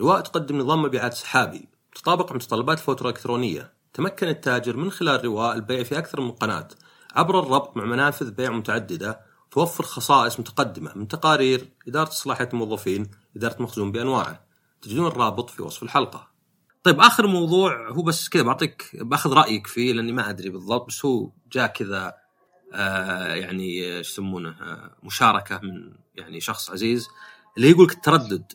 [0.00, 5.82] رواء تقدم نظام مبيعات سحابي تطابق متطلبات الفوتورة الإلكترونية تمكن التاجر من خلال رواء البيع
[5.82, 6.68] في أكثر من قناة.
[7.14, 9.20] عبر الربط مع منافذ بيع متعددة
[9.50, 14.46] توفر خصائص متقدمة من تقارير إدارة صلاحية الموظفين إدارة مخزون بأنواعه.
[14.82, 16.28] تجدون الرابط في وصف الحلقة.
[16.82, 21.04] طيب آخر موضوع هو بس كذا بعطيك بأخذ رأيك فيه لأني ما أدري بالضبط بس
[21.04, 22.14] هو جاء كذا
[22.74, 27.08] آه يعني إيش يسمونه آه مشاركة من يعني شخص عزيز
[27.56, 28.52] اللي يقول التردد.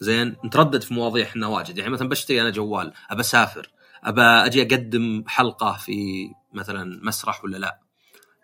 [0.00, 1.78] زين نتردد في مواضيع إحنا واجد.
[1.78, 3.70] يعني مثلا بشتري أنا جوال أبى أسافر
[4.04, 7.80] أبى أجي أقدم حلقة في مثلا مسرح ولا لا.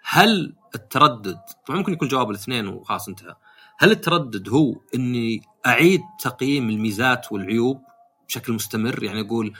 [0.04, 3.34] هل التردد طبعا ممكن يكون جواب الاثنين وخلاص انتهى.
[3.78, 7.82] هل التردد هو إني أعيد تقييم الميزات والعيوب
[8.28, 9.52] بشكل مستمر؟ يعني أقول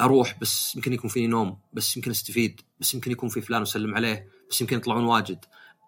[0.00, 3.94] أروح بس يمكن يكون فيني نوم بس يمكن أستفيد بس يمكن يكون في فلان وسلم
[3.94, 5.44] عليه بس يمكن يطلعون واجد.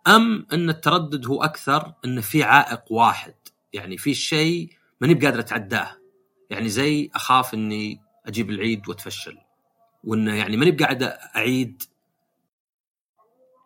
[0.07, 3.35] أم إن التردد هو أكثر إن في عائق واحد.
[3.73, 4.71] يعني في شيء
[5.03, 5.97] ماني بقادر أتعداه
[6.51, 9.39] يعني زي أخاف إني أجيب العيد وأتفشل
[10.05, 11.03] وانه يعني ماني بقاعد
[11.37, 11.83] أعيد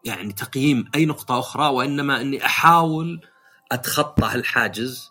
[0.04, 3.28] يعني تقييم أي نقطة أخرى وإنما إني أحاول
[3.72, 5.10] أتخطى هالحاجز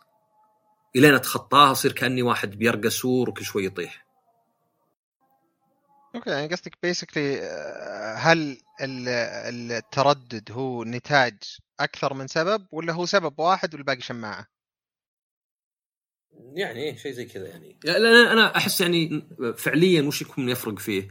[0.96, 4.06] إلين أتخطاه أصير كأني واحد بيرقى سور وكل شوي يطيح.
[6.16, 7.42] okay يعني قصدك basically
[8.18, 11.38] هل التردد هو نتاج
[11.80, 14.55] أكثر من سبب ولا هو سبب واحد والباقي شماعة؟
[16.54, 17.80] يعني إيه شيء زي كذا يعني.
[17.88, 19.28] أنا أنا أحس يعني
[19.58, 21.08] فعليا وش يكون يفرق فيه؟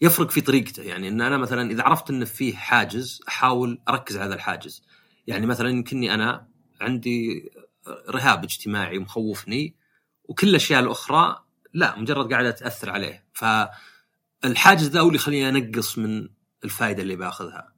[0.00, 4.26] يفرق في طريقته يعني إن أنا مثلا إذا عرفت إن فيه حاجز أحاول أركز على
[4.26, 4.82] هذا الحاجز.
[5.26, 6.48] يعني مثلا يمكنني أنا
[6.80, 7.50] عندي
[8.08, 9.74] رهاب اجتماعي مخوفني
[10.24, 11.44] وكل الأشياء الأخرى
[11.74, 13.24] لا مجرد قاعدة تأثر عليه.
[13.32, 16.28] فالحاجز ذا هو اللي يخليني أنقص من
[16.64, 17.72] الفائده اللي بأخذها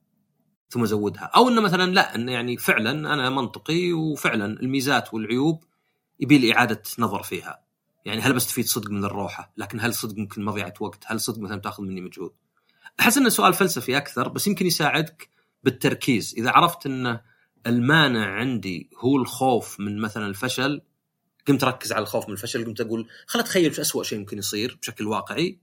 [0.69, 1.31] ثم أزودها.
[1.37, 5.65] أو إنه مثلا لا إنه يعني فعلا أنا منطقي وفعلا الميزات والعيوب
[6.21, 7.63] يبي لي إعادة نظر فيها.
[8.05, 11.61] يعني هل بستفيد صدق من الروحة؟ لكن هل صدق ممكن مضيعه وقت؟ هل صدق مثلا
[11.61, 12.33] تأخذ مني مجهود؟
[13.01, 15.29] أحس انه سؤال فلسفي أكثر بس يمكن يساعدك
[15.65, 16.35] بالتركيز.
[16.39, 17.21] إذا عرفت إن
[17.67, 20.83] المانع عندي هو الخوف من مثلا الفشل
[21.49, 24.79] قمت اركز على الخوف من الفشل قمت أقول خل أتخيل إيش اسوء شيء ممكن يصير
[24.83, 25.59] بشكل واقعي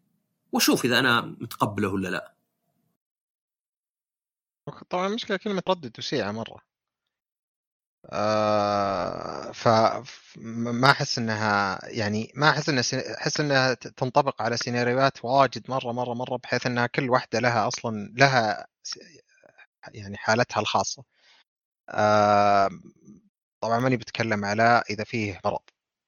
[0.52, 2.34] وأشوف إذا أنا متقبله ولا لا.
[4.90, 6.73] طبعا المشكلة كلمة ردد وسيعة مرة.
[8.12, 12.84] آه فما أحس إنها يعني ما أحس إنها
[13.18, 18.14] أحس إنها تنطبق على سيناريوهات واجد مرة مرة مرة بحيث إنها كل واحدة لها أصلا
[18.18, 18.68] لها
[19.94, 21.04] يعني حالتها الخاصة.
[21.90, 22.70] آه
[23.62, 25.60] طبعا ماني بتكلم على إذا فيه مرض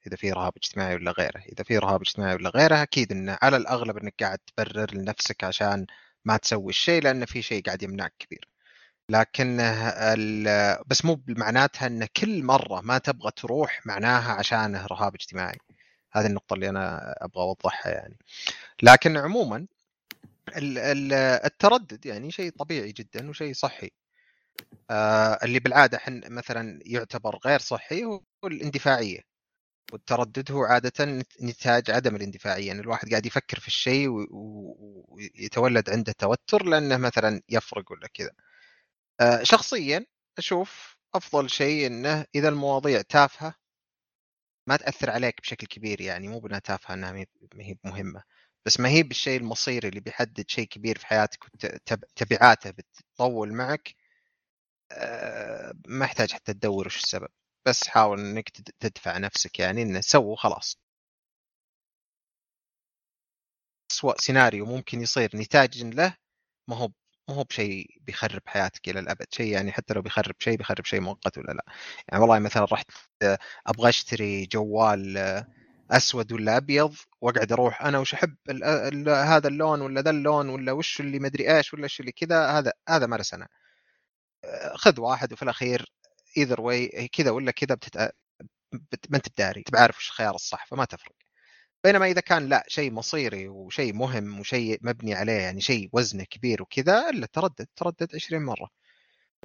[0.08, 3.58] إذا فيه رهاب اجتماعي ولا غيره، إذا فيه رهاب اجتماعي ولا غيره أكيد انه على
[3.58, 5.88] الأغلب إنك قاعد تبرر لنفسك عشان
[6.26, 8.50] ما تسوي الشيء لأن في شيء قاعد يمنعك كبير.
[9.10, 9.58] لكن
[10.88, 15.58] بس مو بمعناتها إن كل مرة ما تبغى تروح معناها عشانه رهاب اجتماعي.
[16.12, 18.18] هذه النقطة اللي أنا أبغى أوضحها يعني.
[18.84, 19.68] لكن عموما
[20.58, 23.92] التردد يعني شيء طبيعي جدا وشيء صحي.
[24.92, 29.20] آه، اللي بالعادة حن مثلا يعتبر غير صحي هو الاندفاعية.
[29.94, 32.68] والتردد هو عادة نتاج عدم الاندفاعية.
[32.68, 34.08] يعني الواحد قاعد يفكر في الشيء
[35.10, 38.32] ويتولد عنده توتر لأنه مثلا يفرق ولا كذا.
[39.22, 40.06] آه، شخصيا
[40.38, 43.56] أشوف أفضل شيء إنه إذا المواضيع تافهة
[44.70, 48.24] ما تأثر عليك بشكل كبير يعني مو بإنها تافهة إنها ما هي مهمة
[48.66, 53.96] بس ما هي بالشيء المصيري اللي بيحدد شيء كبير في حياتك وتبعاته بتطول معك
[54.92, 57.28] آه، ما يحتاج حتى تدور وش السبب
[57.68, 58.50] بس حاول إنك
[58.80, 60.78] تدفع نفسك يعني إنه سووا خلاص
[63.92, 66.16] أسوأ سيناريو ممكن يصير نتاج له
[66.70, 66.90] ما هو
[67.30, 71.02] ما هو بشيء بيخرب حياتك إلى الأبد شيء يعني حتى لو بيخرب شيء بيخرب شيء
[71.02, 71.66] مؤقت ولا لا.
[72.10, 72.92] يعني والله مثلا رحت
[73.68, 75.18] أبغى أشتري جوال
[75.92, 78.36] أسود ولا أبيض وأقعد أروح أنا وش أحب
[79.10, 82.72] هذا اللون ولا ذا اللون ولا وش اللي مدري إيش ولا إيش اللي كذا هذا
[82.90, 83.48] هذا مارس أنا
[84.76, 85.94] خذ واحد وفي الأخير
[86.38, 87.98] either way كذا ولا كذا بتت...
[89.10, 91.25] ما أنت بداري أنت وش الخيار الصح فما تفرق.
[91.86, 96.62] بينما إذا كان لا شيء مصيري وشيء مهم وشيء مبني عليه يعني شيء وزنه كبير
[96.62, 98.70] وكذا إلا تردد تردد 20 مرة.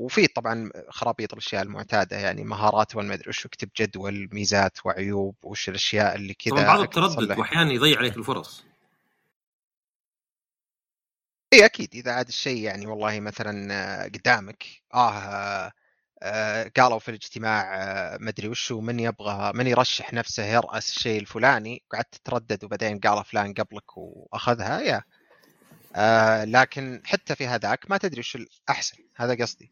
[0.01, 5.69] وفي طبعا خرابيط الأشياء المعتادة يعني مهارات وما ادري وش اكتب جدول ميزات وعيوب وش
[5.69, 8.65] الأشياء اللي كذا بعض التردد واحيانا يضيع عليك الفرص.
[11.53, 11.95] اي أكيد.
[11.95, 14.65] إذا عاد الشيء يعني والله مثلا قدامك
[14.95, 15.73] آه
[16.77, 22.15] قالوا في الاجتماع آه، مدري وشو من يبغى من يرشح نفسه يرأس الشيء الفلاني قعدت
[22.15, 25.03] تتردد وبعدين قال فلان قبلك وأخذها يا.
[25.97, 29.71] آه لكن حتى في هذاك ما تدري وش الأحسن هذا قصدي.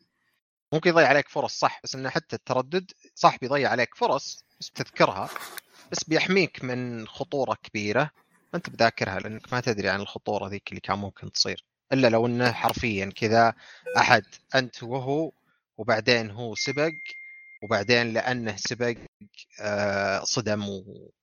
[0.73, 5.29] ممكن يضيع عليك فرص صح بس إنه حتى التردد صح بيضيع عليك فرص بس بتذكرها
[5.93, 8.11] بس بيحميك من خطورة كبيرة
[8.53, 11.65] ما أنت بذاكرها لأنك ما تدري عن الخطورة ذيك اللي كان ممكن تصير.
[11.93, 13.55] إلا لو إنه حرفيا كذا
[13.99, 14.25] أحد
[14.55, 15.33] أنت وهو
[15.79, 16.93] وبعدين هو سبق
[17.63, 18.97] وبعدين لأنه سبق
[19.61, 20.65] آه، صدم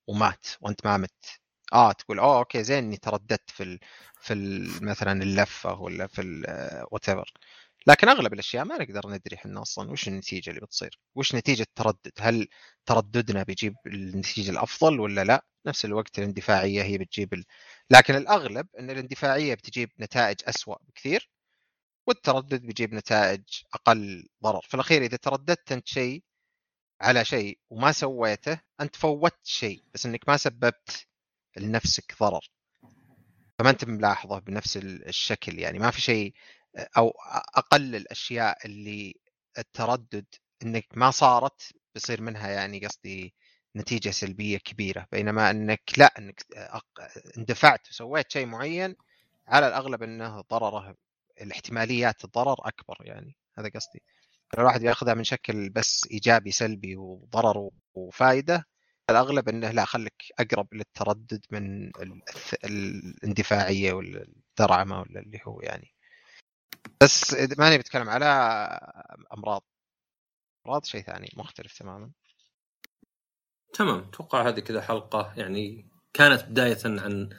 [0.08, 1.26] ومات وأنت ما مت.
[1.74, 3.80] آه تقول أوه okay زين إني ترددت في
[4.22, 4.34] في
[4.82, 6.22] مثلا اللفة ولا في
[6.91, 7.10] what
[7.88, 10.99] لكن أغلب الأشياء ما نقدر ندري إحنا أصلا وش النتيجة اللي بتصير.
[11.16, 12.47] وش نتيجة التردد؟ هل
[12.86, 17.45] ترددنا بيجيب النتيجة الأفضل ولا لا؟ نفس الوقت الاندفاعية هي بتجيب ال...
[17.91, 21.30] لكن الأغلب إن الاندفاعية بتجيب نتائج اسوء بكثير.
[22.08, 23.43] والتردد بيجيب نتائج
[23.74, 24.62] أقل ضرر.
[24.62, 26.24] في الأخير إذا ترددت أنت شيء
[27.01, 31.08] على شيء وما سويته أنت فوتت شيء بس إنك ما سببت
[31.58, 32.49] لنفسك ضرر.
[33.60, 35.60] فما أنت ملاحظة بنفس الشكل.
[35.60, 36.34] يعني ما في شيء
[36.97, 37.10] أو
[37.56, 39.16] أقل الأشياء اللي
[39.58, 40.26] التردد
[40.64, 43.34] إنك ما صارت بيصير منها يعني قصدي
[43.76, 45.08] نتيجة سلبية كبيرة.
[45.12, 46.45] بينما إنك لا إنك
[47.38, 48.95] اندفعت وسويت شيء معين
[49.47, 50.95] على الأغلب إنه ضرره
[51.42, 54.02] الاحتماليات الضرر أكبر يعني هذا قصدي.
[54.58, 58.66] الواحد يأخذها من شكل بس إيجابي سلبي وضرر وفائده
[59.10, 61.92] الأغلب إنه لا خليك أقرب للتردد من
[62.64, 65.92] الاندفاعية ولا الدرعمه ولا اللي هو يعني.
[67.02, 68.26] بس ماني بتكلم على
[69.34, 69.64] أمراض.
[70.66, 72.12] أمراض شيء ثاني مختلف تماما.
[73.74, 74.00] تمام.
[74.00, 77.30] أتوقع هذه كذا حلقة يعني كانت بداية عن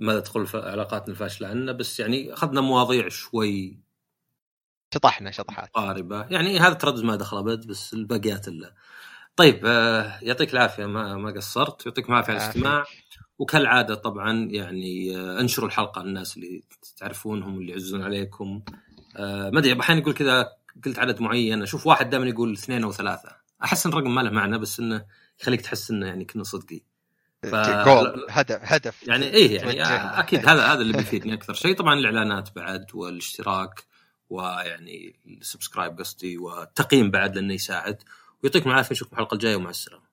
[0.00, 3.80] ماذا تقول في علاقاتنا الفاشلة عنا بس يعني أخذنا مواضيع شوي
[4.94, 5.70] شطحنا شطحات.
[5.74, 6.26] قاربة.
[6.30, 8.74] يعني هذا تردد ما دخل أبد بس الباقيات الا
[9.36, 11.86] طيب آه يعطيك العافية ما ما قصرت.
[11.86, 12.84] يعطيكم العافية على الاستماع.
[13.38, 16.62] وكالعادة طبعا يعني آه انشروا الحلقة للناس اللي
[16.96, 18.62] تعرفونهم اللي يعزون عليكم.
[19.16, 20.48] آه ما أدري أحيانا يقول كذا
[20.84, 21.62] قلت عدد معين.
[21.62, 23.36] أشوف واحد دائما يقول اثنين أو ثلاثة.
[23.64, 25.04] أحس إن الرقم ما له معنى بس إنه
[25.40, 26.80] يخليك تحس إنه يعني كنا صدقي
[27.42, 27.54] ف...
[27.84, 29.08] جول هدف هدف.
[29.08, 31.76] يعني إيه يعني أكيد هذا هذا اللي بيفيدني أكثر شيء.
[31.76, 33.84] طبعا الإعلانات بعد والاشتراك
[34.30, 38.02] ويعني السبسكرايب قصدي والتقييم بعد لأنه يساعد.
[38.42, 40.02] ويعطيكم العافية نشوفكم الحلقة الجاية ومع السلامة.